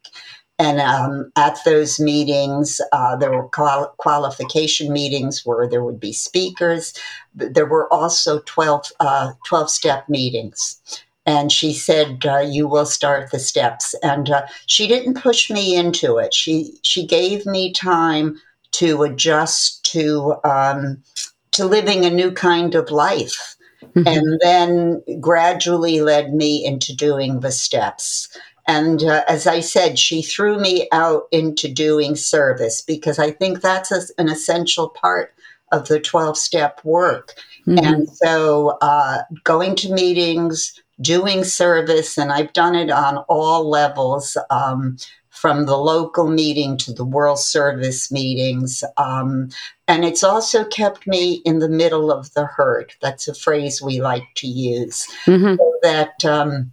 [0.60, 6.14] And um, at those meetings, uh, there were qual- qualification meetings where there would be
[6.14, 6.94] speakers.
[7.36, 10.82] There were also 12, uh, 12 step meetings.
[11.28, 15.76] And she said, uh, "You will start the steps." And uh, she didn't push me
[15.76, 16.34] into it.
[16.34, 18.40] She she gave me time
[18.72, 21.04] to adjust to um,
[21.52, 24.08] to living a new kind of life, mm-hmm.
[24.08, 28.30] and then gradually led me into doing the steps.
[28.68, 33.62] And uh, as I said, she threw me out into doing service because I think
[33.62, 35.34] that's a, an essential part
[35.72, 37.34] of the 12 step work.
[37.66, 37.86] Mm-hmm.
[37.86, 44.38] And so uh, going to meetings, doing service, and I've done it on all levels.
[44.50, 44.98] Um,
[45.38, 48.84] from the local meeting to the World Service meetings.
[48.98, 49.50] Um,
[49.88, 52.94] and it's also kept me in the middle of the herd.
[53.02, 55.08] That's a phrase we like to use.
[55.26, 55.56] Mm-hmm.
[55.58, 56.72] So that um,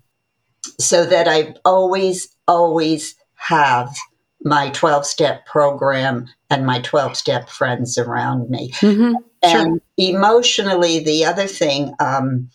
[0.80, 3.94] so that I always, always have
[4.42, 8.70] my 12 step program and my 12 step friends around me.
[8.76, 9.14] Mm-hmm.
[9.42, 12.50] And emotionally, the other thing, um,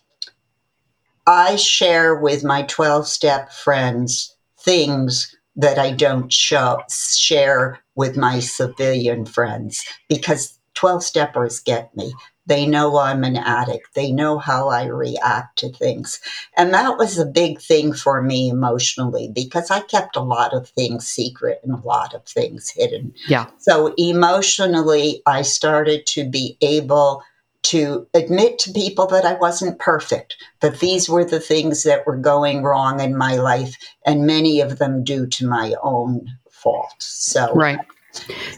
[1.27, 8.39] I share with my 12 step friends things that I don't show, share with my
[8.39, 12.13] civilian friends because 12 steppers get me.
[12.49, 13.93] They know I'm an addict.
[13.93, 16.19] They know how I react to things.
[16.57, 20.67] And that was a big thing for me emotionally because I kept a lot of
[20.67, 23.13] things secret and a lot of things hidden.
[23.27, 23.45] Yeah.
[23.59, 27.21] So emotionally, I started to be able
[27.61, 32.17] to admit to people that I wasn't perfect, that these were the things that were
[32.17, 33.75] going wrong in my life,
[34.07, 36.95] and many of them due to my own fault.
[36.97, 37.79] So, right.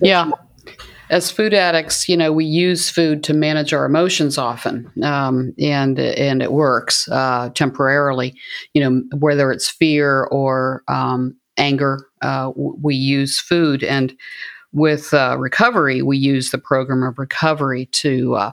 [0.02, 0.32] Yeah
[1.12, 6.00] as food addicts, you know, we use food to manage our emotions often, um, and
[6.00, 8.34] and it works uh, temporarily.
[8.74, 14.16] You know, whether it's fear or um, anger, uh, we use food, and
[14.74, 18.52] with uh, recovery, we use the program of recovery to uh,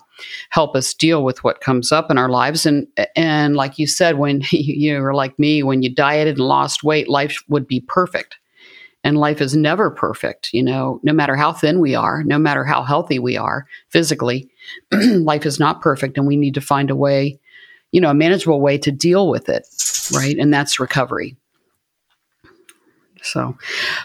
[0.50, 2.66] help us deal with what comes up in our lives.
[2.66, 6.82] And and like you said, when you were like me, when you dieted and lost
[6.82, 8.36] weight, life would be perfect
[9.04, 12.64] and life is never perfect you know no matter how thin we are no matter
[12.64, 14.50] how healthy we are physically
[14.92, 17.38] life is not perfect and we need to find a way
[17.92, 19.66] you know a manageable way to deal with it
[20.12, 20.36] right?
[20.38, 21.36] And that's recovery.
[23.22, 23.56] So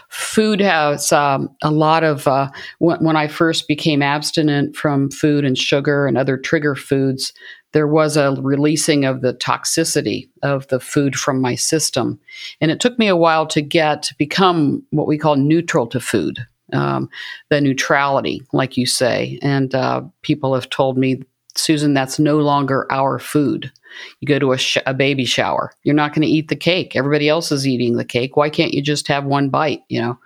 [0.08, 5.44] food has um, a lot of uh, when, when i first became abstinent from food
[5.44, 7.32] and sugar and other trigger foods
[7.74, 12.20] there was a releasing of the toxicity of the food from my system.
[12.60, 15.98] And it took me a while to get to become what we call neutral to
[15.98, 16.38] food,
[16.72, 17.10] um,
[17.50, 19.40] the neutrality, like you say.
[19.42, 21.22] And uh, people have told me,
[21.56, 23.72] Susan, that's no longer our food.
[24.20, 26.94] You go to a, sh- a baby shower, you're not going to eat the cake.
[26.94, 28.36] Everybody else is eating the cake.
[28.36, 29.82] Why can't you just have one bite?
[29.88, 30.18] You know,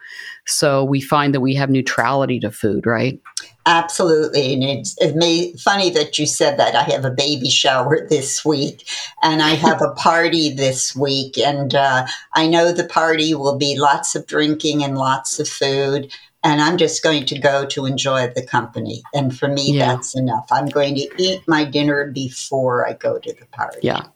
[0.46, 3.20] so we find that we have neutrality to food, right?
[3.68, 4.54] Absolutely.
[4.54, 6.74] And it's, it's may, funny that you said that.
[6.74, 8.88] I have a baby shower this week
[9.22, 11.36] and I have a party this week.
[11.36, 16.10] And uh, I know the party will be lots of drinking and lots of food.
[16.42, 19.02] And I'm just going to go to enjoy the company.
[19.12, 19.86] And for me, yeah.
[19.86, 20.46] that's enough.
[20.50, 23.80] I'm going to eat my dinner before I go to the party.
[23.82, 24.06] Yeah.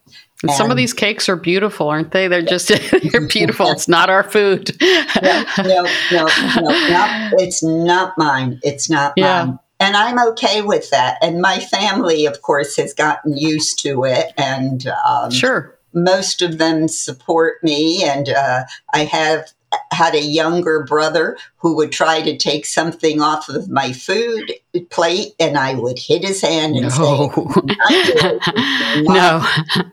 [0.43, 2.29] And some of these cakes are beautiful, aren't they?
[2.29, 2.69] They're just
[3.13, 3.71] they're beautiful.
[3.71, 4.77] It's not our food.
[4.81, 6.27] no, no, no,
[6.61, 8.61] no, it's not mine.
[8.63, 9.45] It's not yeah.
[9.45, 9.59] mine.
[9.79, 11.19] And I'm okay with that.
[11.23, 14.33] And my family, of course, has gotten used to it.
[14.37, 18.05] And um, sure, most of them support me.
[18.05, 18.65] And uh,
[18.95, 19.53] I have
[19.93, 24.53] had a younger brother who would try to take something off of my food
[24.91, 26.91] plate and I would hit his hand and no.
[26.91, 27.03] say,
[29.03, 29.47] No,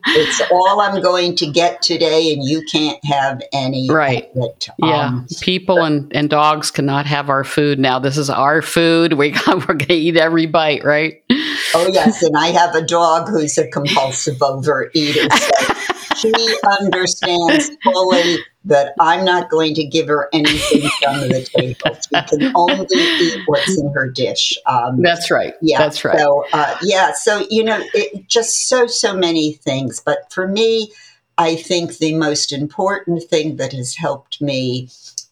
[0.08, 3.90] it's all I'm going to get today and you can't have any.
[3.90, 4.30] Right.
[4.80, 5.06] Yeah.
[5.06, 8.00] Um, People and, and dogs cannot have our food now.
[8.00, 9.14] This is our food.
[9.14, 11.22] We, we're going to eat every bite, right?
[11.76, 12.24] Oh, yes.
[12.24, 15.32] And I have a dog who's a compulsive overeater.
[15.32, 15.69] So
[16.20, 21.98] she understands fully that I'm not going to give her anything from the table.
[22.02, 24.58] She can only eat what's in her dish.
[24.66, 25.54] Um, That's right.
[25.62, 25.80] Yeah.
[25.80, 26.18] That's right.
[26.18, 27.14] So, uh, yeah.
[27.14, 30.00] So, you know, it, just so, so many things.
[30.00, 30.92] But for me,
[31.38, 34.90] I think the most important thing that has helped me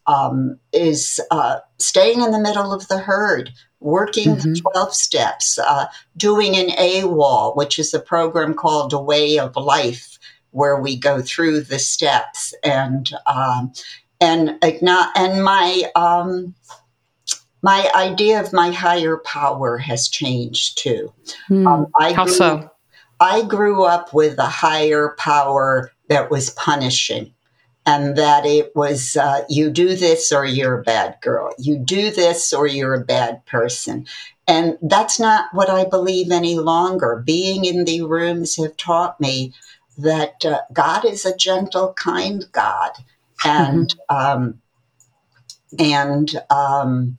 [0.07, 4.53] um, is uh, staying in the middle of the herd, working mm-hmm.
[4.53, 5.85] the 12 steps, uh,
[6.15, 10.16] doing an AWOL, which is a program called A Way of Life
[10.57, 13.71] where we go through the steps and um,
[14.19, 16.55] and and my um,
[17.61, 21.13] my idea of my higher power has changed too.
[21.49, 22.71] Mm, um, I how grew, so?
[23.19, 27.33] I grew up with a higher power that was punishing.
[27.85, 31.53] And that it was, uh, you do this or you're a bad girl.
[31.57, 34.05] You do this or you're a bad person.
[34.45, 37.23] And that's not what I believe any longer.
[37.25, 39.53] Being in the rooms have taught me
[39.97, 42.91] that uh, God is a gentle, kind God,
[43.43, 44.41] and mm-hmm.
[44.43, 44.61] um,
[45.79, 47.17] and um,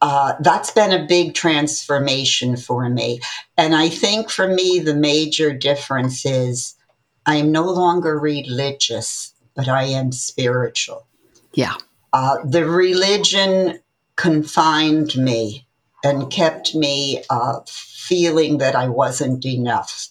[0.00, 3.20] uh, that's been a big transformation for me.
[3.56, 6.74] And I think for me, the major difference is
[7.24, 11.06] I am no longer religious, but I am spiritual.
[11.54, 11.74] Yeah.
[12.12, 13.78] Uh, the religion
[14.16, 15.66] confined me
[16.04, 20.08] and kept me uh, feeling that I wasn't enough.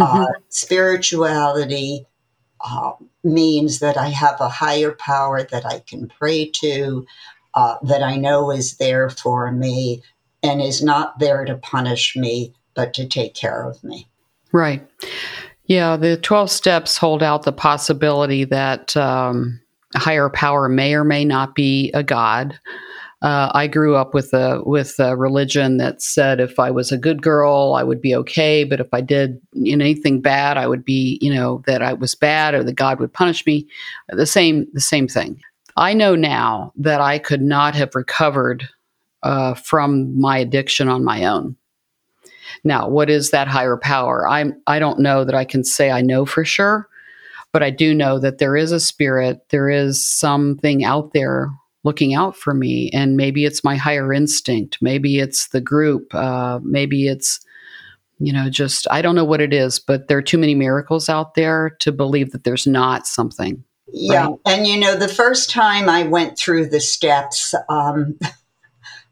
[0.00, 0.22] Mm-hmm.
[0.22, 2.06] Uh, spirituality
[2.64, 2.92] uh,
[3.22, 7.06] means that I have a higher power that I can pray to,
[7.54, 10.02] uh, that I know is there for me
[10.42, 14.08] and is not there to punish me, but to take care of me.
[14.52, 14.86] Right.
[15.66, 19.60] Yeah, the 12 steps hold out the possibility that um,
[19.94, 22.58] a higher power may or may not be a God.
[23.22, 26.96] Uh, I grew up with a with a religion that said if I was a
[26.96, 30.66] good girl, I would be okay, but if I did you know, anything bad, I
[30.66, 33.66] would be you know that I was bad or that God would punish me.
[34.08, 35.38] The same the same thing.
[35.76, 38.68] I know now that I could not have recovered
[39.22, 41.56] uh, from my addiction on my own.
[42.64, 44.26] Now, what is that higher power?
[44.26, 46.88] I'm I don't know that I can say I know for sure,
[47.52, 51.50] but I do know that there is a spirit, there is something out there
[51.84, 52.90] looking out for me.
[52.92, 54.78] And maybe it's my higher instinct.
[54.80, 56.14] Maybe it's the group.
[56.14, 57.40] Uh, maybe it's,
[58.18, 61.08] you know, just, I don't know what it is, but there are too many miracles
[61.08, 63.64] out there to believe that there's not something.
[63.92, 64.26] Yeah.
[64.26, 64.36] Right?
[64.46, 68.18] And, you know, the first time I went through the steps, um,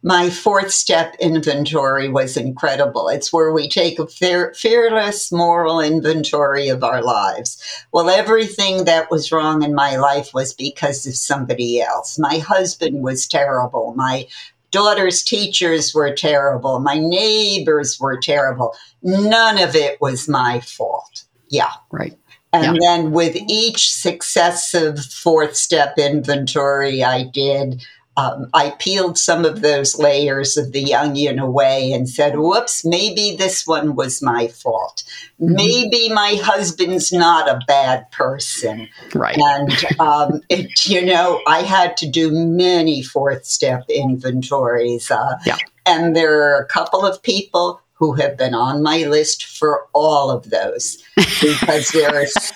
[0.03, 3.09] my fourth step inventory was incredible.
[3.09, 7.61] It's where we take a fear, fearless moral inventory of our lives.
[7.93, 12.19] Well, everything that was wrong in my life was because of somebody else.
[12.19, 13.93] My husband was terrible.
[13.97, 14.29] My
[14.71, 16.79] daughter's teachers were terrible.
[16.79, 18.75] My neighbors were terrible.
[19.03, 21.25] None of it was my fault.
[21.49, 21.73] Yeah.
[21.91, 22.17] Right.
[22.53, 22.81] And yeah.
[22.81, 27.85] then with each successive fourth step inventory I did,
[28.19, 33.37] um, I peeled some of those layers of the onion away and said, whoops, maybe
[33.37, 35.05] this one was my fault.
[35.41, 35.55] Mm-hmm.
[35.55, 38.89] Maybe my husband's not a bad person.
[39.15, 39.39] Right.
[39.39, 45.13] And, um, it, you know, I had to do many fourth step inventories.
[45.13, 45.59] Uh, yeah.
[45.87, 50.33] And there are a couple of people who have been on my list for all
[50.33, 50.99] of those
[51.41, 52.53] because there's,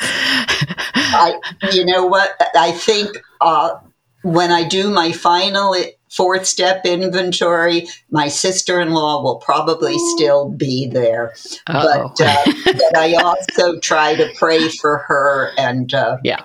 [0.00, 1.38] I,
[1.70, 3.78] you know what, I think, uh,
[4.24, 5.76] when I do my final
[6.10, 11.34] fourth step inventory, my sister in law will probably still be there.
[11.66, 16.44] But, uh, but, I also try to pray for her and uh, yeah,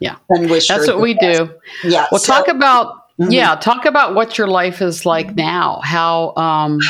[0.00, 1.44] yeah, and wish that's what we best.
[1.44, 1.54] do.
[1.88, 2.06] Yeah.
[2.10, 3.30] Well, so, talk about mm-hmm.
[3.30, 5.80] yeah, talk about what your life is like now.
[5.84, 6.80] How um,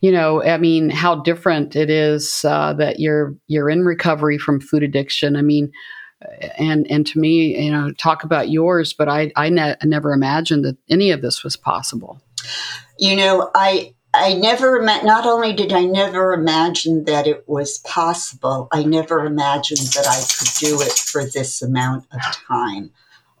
[0.00, 4.60] you know, I mean, how different it is uh, that you're you're in recovery from
[4.60, 5.34] food addiction.
[5.34, 5.72] I mean
[6.58, 10.64] and and to me, you know, talk about yours, but I I ne- never imagined
[10.64, 12.20] that any of this was possible.
[12.98, 18.68] You know, I I never not only did I never imagine that it was possible,
[18.72, 22.90] I never imagined that I could do it for this amount of time.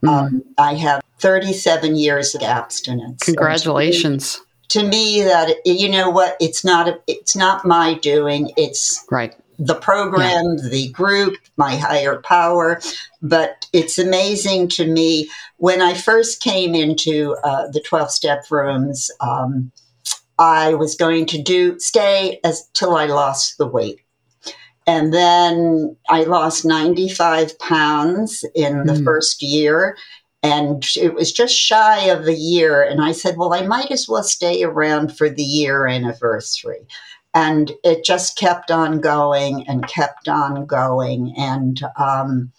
[0.02, 0.08] Mm.
[0.08, 3.22] Um, I have 37 years of abstinence.
[3.22, 4.40] Congratulations.
[4.70, 8.50] To me, that you know what, it's not a, it's not my doing.
[8.56, 10.68] It's right the program, yeah.
[10.68, 12.80] the group, my higher power.
[13.20, 15.28] But it's amazing to me
[15.58, 19.70] when I first came into uh, the 12 step rooms, um,
[20.38, 24.00] I was going to do stay as till I lost the weight.
[24.86, 29.04] And then I lost 95 pounds in the mm.
[29.04, 29.96] first year.
[30.42, 32.82] And it was just shy of a year.
[32.82, 36.84] And I said, well, I might as well stay around for the year anniversary.
[37.34, 41.34] And it just kept on going and kept on going.
[41.36, 42.52] And um,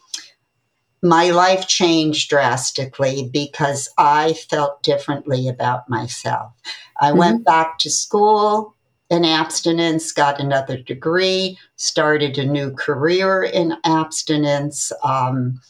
[1.04, 6.54] my life changed drastically because I felt differently about myself.
[7.00, 7.20] I mm-hmm.
[7.20, 8.74] went back to school
[9.10, 15.62] in abstinence, got another degree, started a new career in abstinence, um,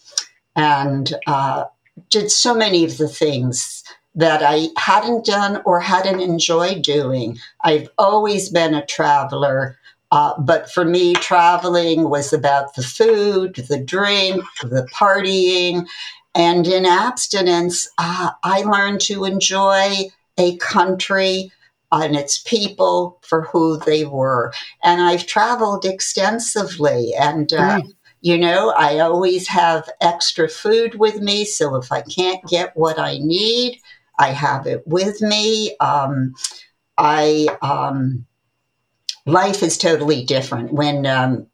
[0.56, 1.66] and uh,
[2.10, 3.83] did so many of the things
[4.16, 7.38] that I hadn't done or hadn't enjoyed doing.
[7.64, 9.78] I've always been a traveler.
[10.12, 15.88] Uh, but for me, traveling was about the food, the drink, the partying.
[16.36, 21.52] And in abstinence, uh, I learned to enjoy a country
[21.92, 24.54] and its people for who they were.
[24.84, 27.14] And I've traveled extensively.
[27.20, 27.82] And, uh,
[28.22, 31.46] you know, I always have extra food with me.
[31.46, 33.80] So if I can't get what I need,
[34.20, 35.76] I have it with me.
[35.80, 36.34] Um,
[36.98, 38.26] I um,
[39.26, 40.74] life is totally different.
[40.74, 41.48] When um,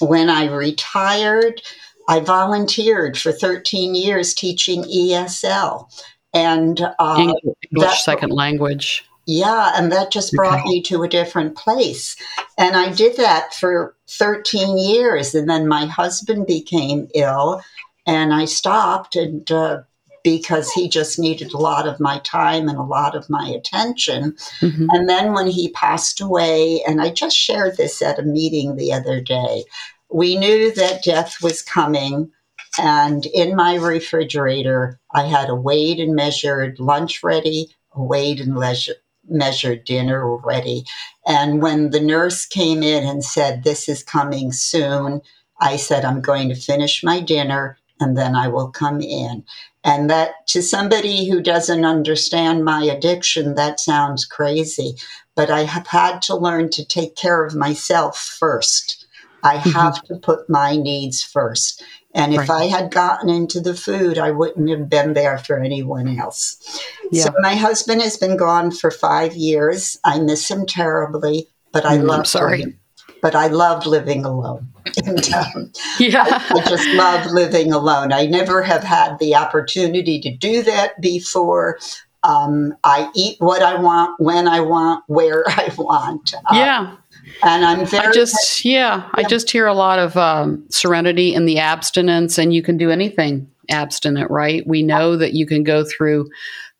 [0.00, 1.60] when I retired,
[2.08, 5.88] I volunteered for 13 years teaching ESL
[6.34, 9.04] and uh, English that, second language.
[9.26, 10.68] Yeah, and that just brought okay.
[10.68, 12.16] me to a different place.
[12.58, 15.34] And I did that for 13 years.
[15.34, 17.62] And then my husband became ill,
[18.06, 19.14] and I stopped.
[19.14, 19.82] And uh,
[20.22, 24.32] because he just needed a lot of my time and a lot of my attention.
[24.60, 24.86] Mm-hmm.
[24.90, 28.92] And then when he passed away, and I just shared this at a meeting the
[28.92, 29.64] other day,
[30.10, 32.30] we knew that death was coming.
[32.78, 38.56] And in my refrigerator, I had a weighed and measured lunch ready, a weighed and
[38.56, 38.94] leisure,
[39.28, 40.84] measured dinner ready.
[41.26, 45.20] And when the nurse came in and said, This is coming soon,
[45.60, 49.44] I said, I'm going to finish my dinner and then I will come in.
[49.84, 54.94] And that to somebody who doesn't understand my addiction, that sounds crazy.
[55.34, 59.06] But I have had to learn to take care of myself first.
[59.42, 59.70] I mm-hmm.
[59.70, 61.82] have to put my needs first.
[62.14, 62.50] And if right.
[62.50, 66.80] I had gotten into the food, I wouldn't have been there for anyone else.
[67.10, 67.24] Yeah.
[67.24, 69.98] So my husband has been gone for five years.
[70.04, 72.62] I miss him terribly, but I mm, love sorry.
[72.62, 72.78] him.
[73.22, 74.68] But I love living alone.
[75.06, 76.24] and, um, yeah.
[76.28, 78.12] I, I just love living alone.
[78.12, 81.78] I never have had the opportunity to do that before.
[82.24, 86.34] Um, I eat what I want, when I want, where I want.
[86.34, 86.96] Uh, yeah.
[87.44, 88.08] And I'm very.
[88.08, 92.36] I just, yeah, yeah, I just hear a lot of um, serenity in the abstinence,
[92.36, 94.66] and you can do anything abstinent, right?
[94.66, 96.28] We know that you can go through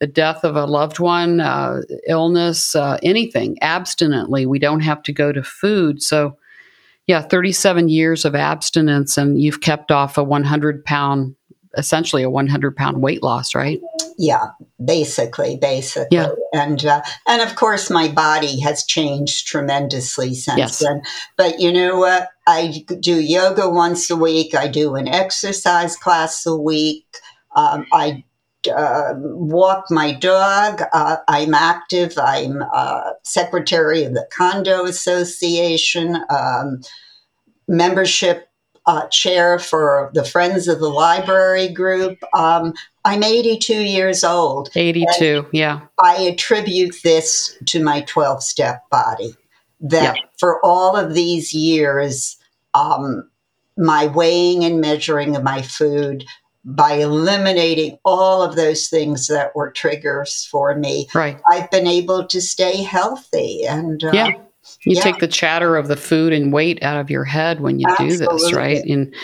[0.01, 4.47] the death of a loved one, uh, illness, uh, anything abstinently.
[4.47, 6.03] We don't have to go to food.
[6.03, 6.37] So,
[7.07, 11.35] yeah, 37 years of abstinence, and you've kept off a 100 pound
[11.79, 13.81] essentially a 100 pound weight loss, right?
[14.23, 14.51] Yeah,
[14.83, 16.17] basically, basically.
[16.17, 16.31] Yeah.
[16.55, 20.79] And uh, and of course, my body has changed tremendously since yes.
[20.79, 21.03] then.
[21.37, 22.29] But you know what?
[22.47, 24.55] I do yoga once a week.
[24.55, 27.05] I do an exercise class a week.
[27.57, 28.23] Um, I
[28.73, 30.83] uh, walk my dog.
[30.93, 32.17] Uh, I'm active.
[32.17, 36.17] I'm uh, secretary of the Condo Association.
[36.31, 36.81] Um,
[37.67, 38.47] membership
[38.87, 42.19] uh, chair for the Friends of the Library group.
[42.35, 42.75] Um,
[43.05, 44.71] I'm 82 years old.
[44.75, 45.81] 82, yeah.
[46.01, 49.35] I attribute this to my 12 step body.
[49.81, 50.23] That yeah.
[50.39, 52.37] for all of these years,
[52.75, 53.29] um,
[53.77, 56.25] my weighing and measuring of my food,
[56.65, 61.41] by eliminating all of those things that were triggers for me, right.
[61.51, 63.65] I've been able to stay healthy.
[63.67, 64.31] And uh, yeah
[64.83, 65.03] you yeah.
[65.03, 68.19] take the chatter of the food and weight out of your head when you Absolutely.
[68.19, 68.85] do this, right?
[68.85, 69.15] And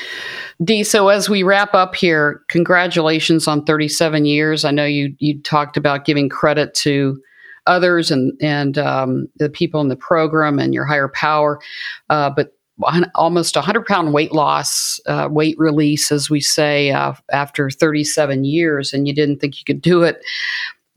[0.62, 4.64] Dee, so as we wrap up here, congratulations on 37 years.
[4.64, 7.20] I know you you talked about giving credit to
[7.66, 11.60] others and and um, the people in the program and your higher power,
[12.10, 12.54] uh, but
[13.14, 18.92] almost 100 pound weight loss, uh, weight release, as we say, uh, after 37 years,
[18.92, 20.22] and you didn't think you could do it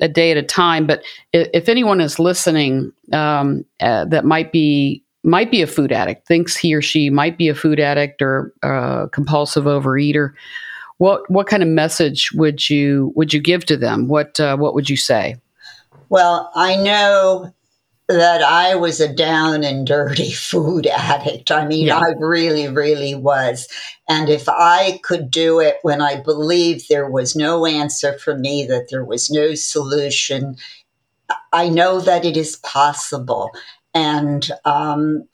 [0.02, 0.88] a day at a time.
[0.88, 6.28] But if anyone is listening um, uh, that might be might be a food addict,
[6.28, 10.34] thinks he or she might be a food addict or a compulsive overeater,
[10.98, 14.08] what what kind of message would you would you give to them?
[14.08, 15.36] What uh, what would you say?
[16.10, 17.54] Well, I know
[18.12, 21.52] that I was a down and dirty food addict.
[21.52, 22.00] I mean, yeah.
[22.00, 23.68] I really, really was.
[24.08, 28.66] And if I could do it when I believed there was no answer for me,
[28.68, 30.58] that there was no solution,
[31.54, 33.52] I know that it is possible.
[33.94, 35.28] And um,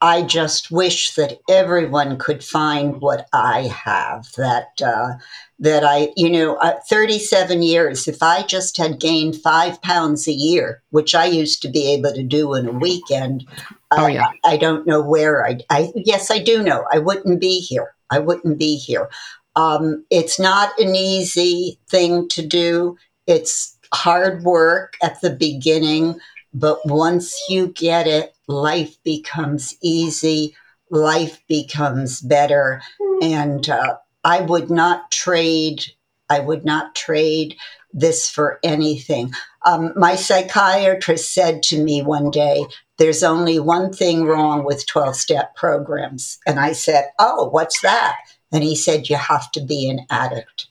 [0.00, 4.28] I just wish that everyone could find what I have.
[4.36, 5.14] That uh,
[5.60, 8.08] that I, you know, uh, 37 years.
[8.08, 12.12] If I just had gained five pounds a year, which I used to be able
[12.14, 13.46] to do in a weekend,
[13.90, 14.28] oh, yeah.
[14.44, 15.92] I, I don't know where I, I.
[15.94, 16.86] Yes, I do know.
[16.92, 17.94] I wouldn't be here.
[18.10, 19.08] I wouldn't be here.
[19.54, 22.96] Um, it's not an easy thing to do.
[23.26, 26.18] It's hard work at the beginning,
[26.54, 30.56] but once you get it, life becomes easy,
[30.90, 32.80] life becomes better.
[33.20, 35.84] And uh, I would not trade,
[36.28, 37.56] I would not trade
[37.92, 39.32] this for anything.
[39.66, 42.64] Um, my psychiatrist said to me one day,
[42.98, 46.38] There's only one thing wrong with 12 step programs.
[46.46, 48.16] And I said, Oh, what's that?
[48.52, 50.69] And he said, You have to be an addict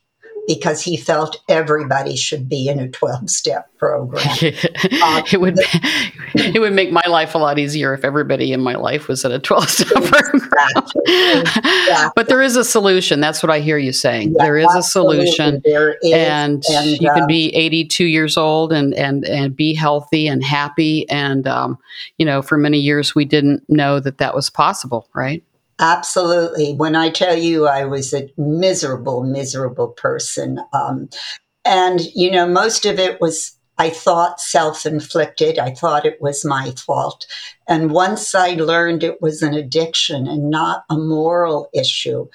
[0.49, 4.25] because he felt everybody should be in a 12 step program.
[4.41, 5.59] uh, it would
[6.33, 9.31] it would make my life a lot easier if everybody in my life was in
[9.31, 10.47] a 12 step program.
[10.75, 12.11] Exactly.
[12.15, 13.19] but there is a solution.
[13.19, 14.33] That's what I hear you saying.
[14.35, 15.61] Yeah, there is a solution.
[15.63, 20.43] Is, and, and you can be 82 years old and and and be healthy and
[20.43, 21.77] happy and um,
[22.17, 25.43] you know, for many years we didn't know that that was possible, right?
[25.79, 26.73] Absolutely.
[26.73, 30.59] When I tell you I was a miserable, miserable person.
[30.73, 31.09] Um,
[31.63, 35.57] and, you know, most of it was, I thought, self inflicted.
[35.57, 37.25] I thought it was my fault.
[37.67, 42.27] And once I learned it was an addiction and not a moral issue,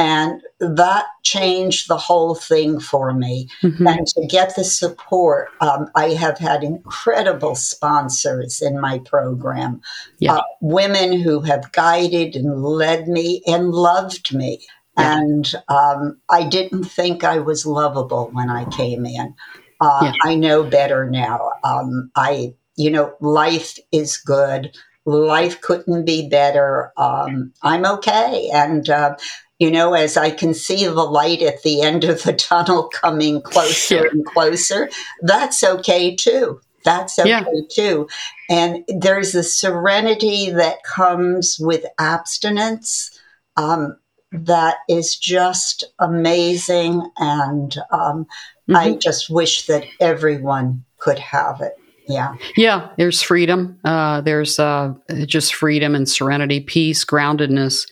[0.00, 3.48] And that changed the whole thing for me.
[3.64, 3.86] Mm-hmm.
[3.86, 9.80] And to get the support, um, I have had incredible sponsors in my program,
[10.20, 10.34] yeah.
[10.34, 14.64] uh, women who have guided and led me and loved me.
[14.96, 15.18] Yeah.
[15.18, 19.34] And um, I didn't think I was lovable when I came in.
[19.80, 20.12] Uh, yeah.
[20.24, 21.50] I know better now.
[21.64, 24.76] Um, I, you know, life is good.
[25.04, 26.92] Life couldn't be better.
[26.96, 28.50] Um, I'm okay.
[28.52, 29.16] And, uh,
[29.58, 33.42] you know, as I can see the light at the end of the tunnel coming
[33.42, 34.88] closer and closer,
[35.22, 36.60] that's okay too.
[36.84, 37.42] That's okay yeah.
[37.70, 38.08] too.
[38.48, 43.10] And there's a serenity that comes with abstinence.
[43.56, 43.98] Um,
[44.30, 47.10] that is just amazing.
[47.18, 48.76] And um, mm-hmm.
[48.76, 51.74] I just wish that everyone could have it.
[52.08, 52.34] Yeah.
[52.56, 52.88] Yeah.
[52.96, 53.78] There's freedom.
[53.84, 54.94] Uh, there's uh,
[55.26, 57.86] just freedom and serenity, peace, groundedness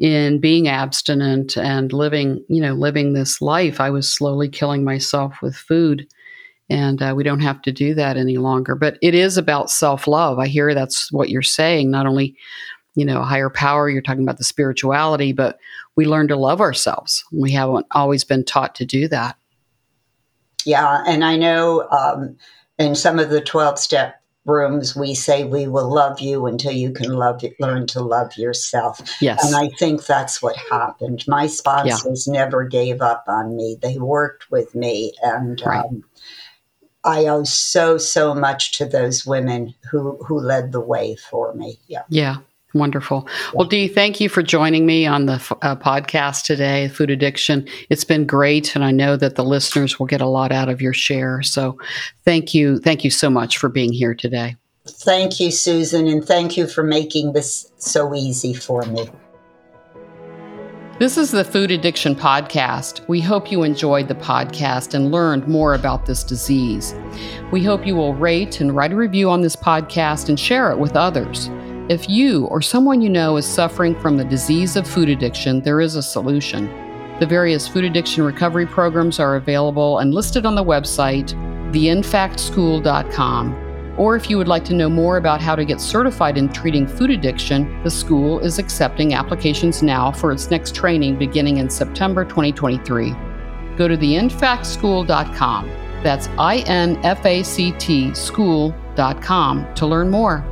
[0.00, 3.80] in being abstinent and living, you know, living this life.
[3.80, 6.06] I was slowly killing myself with food.
[6.70, 8.74] And uh, we don't have to do that any longer.
[8.74, 10.38] But it is about self love.
[10.38, 11.90] I hear that's what you're saying.
[11.90, 12.36] Not only
[12.98, 15.60] you know, higher power, you're talking about the spirituality, but
[15.94, 17.24] we learn to love ourselves.
[17.32, 19.36] We haven't always been taught to do that.
[20.64, 21.04] Yeah.
[21.06, 22.36] And I know um,
[22.78, 26.90] in some of the 12 step rooms, we say we will love you until you
[26.90, 29.00] can love learn to love yourself.
[29.20, 29.44] Yes.
[29.44, 31.24] And I think that's what happened.
[31.28, 32.32] My sponsors yeah.
[32.32, 33.76] never gave up on me.
[33.80, 35.84] They worked with me and right.
[35.84, 36.04] um,
[37.04, 41.78] I owe so so much to those women who who led the way for me.
[41.86, 42.02] Yeah.
[42.08, 42.36] Yeah.
[42.74, 43.26] Wonderful.
[43.54, 47.66] Well, Dee, thank you for joining me on the uh, podcast today, Food Addiction.
[47.88, 50.82] It's been great, and I know that the listeners will get a lot out of
[50.82, 51.40] your share.
[51.42, 51.78] So,
[52.26, 54.56] thank you, thank you so much for being here today.
[54.86, 59.08] Thank you, Susan, and thank you for making this so easy for me.
[60.98, 63.06] This is the Food Addiction Podcast.
[63.08, 66.92] We hope you enjoyed the podcast and learned more about this disease.
[67.52, 70.78] We hope you will rate and write a review on this podcast and share it
[70.78, 71.48] with others.
[71.88, 75.80] If you or someone you know is suffering from the disease of food addiction, there
[75.80, 76.66] is a solution.
[77.18, 81.32] The various food addiction recovery programs are available and listed on the website,
[81.72, 83.94] theinfactschool.com.
[83.96, 86.86] Or if you would like to know more about how to get certified in treating
[86.86, 92.22] food addiction, the school is accepting applications now for its next training beginning in September
[92.22, 93.12] 2023.
[93.78, 95.68] Go to theinfactschool.com.
[96.02, 100.44] That's I N F A C T school.com to learn more.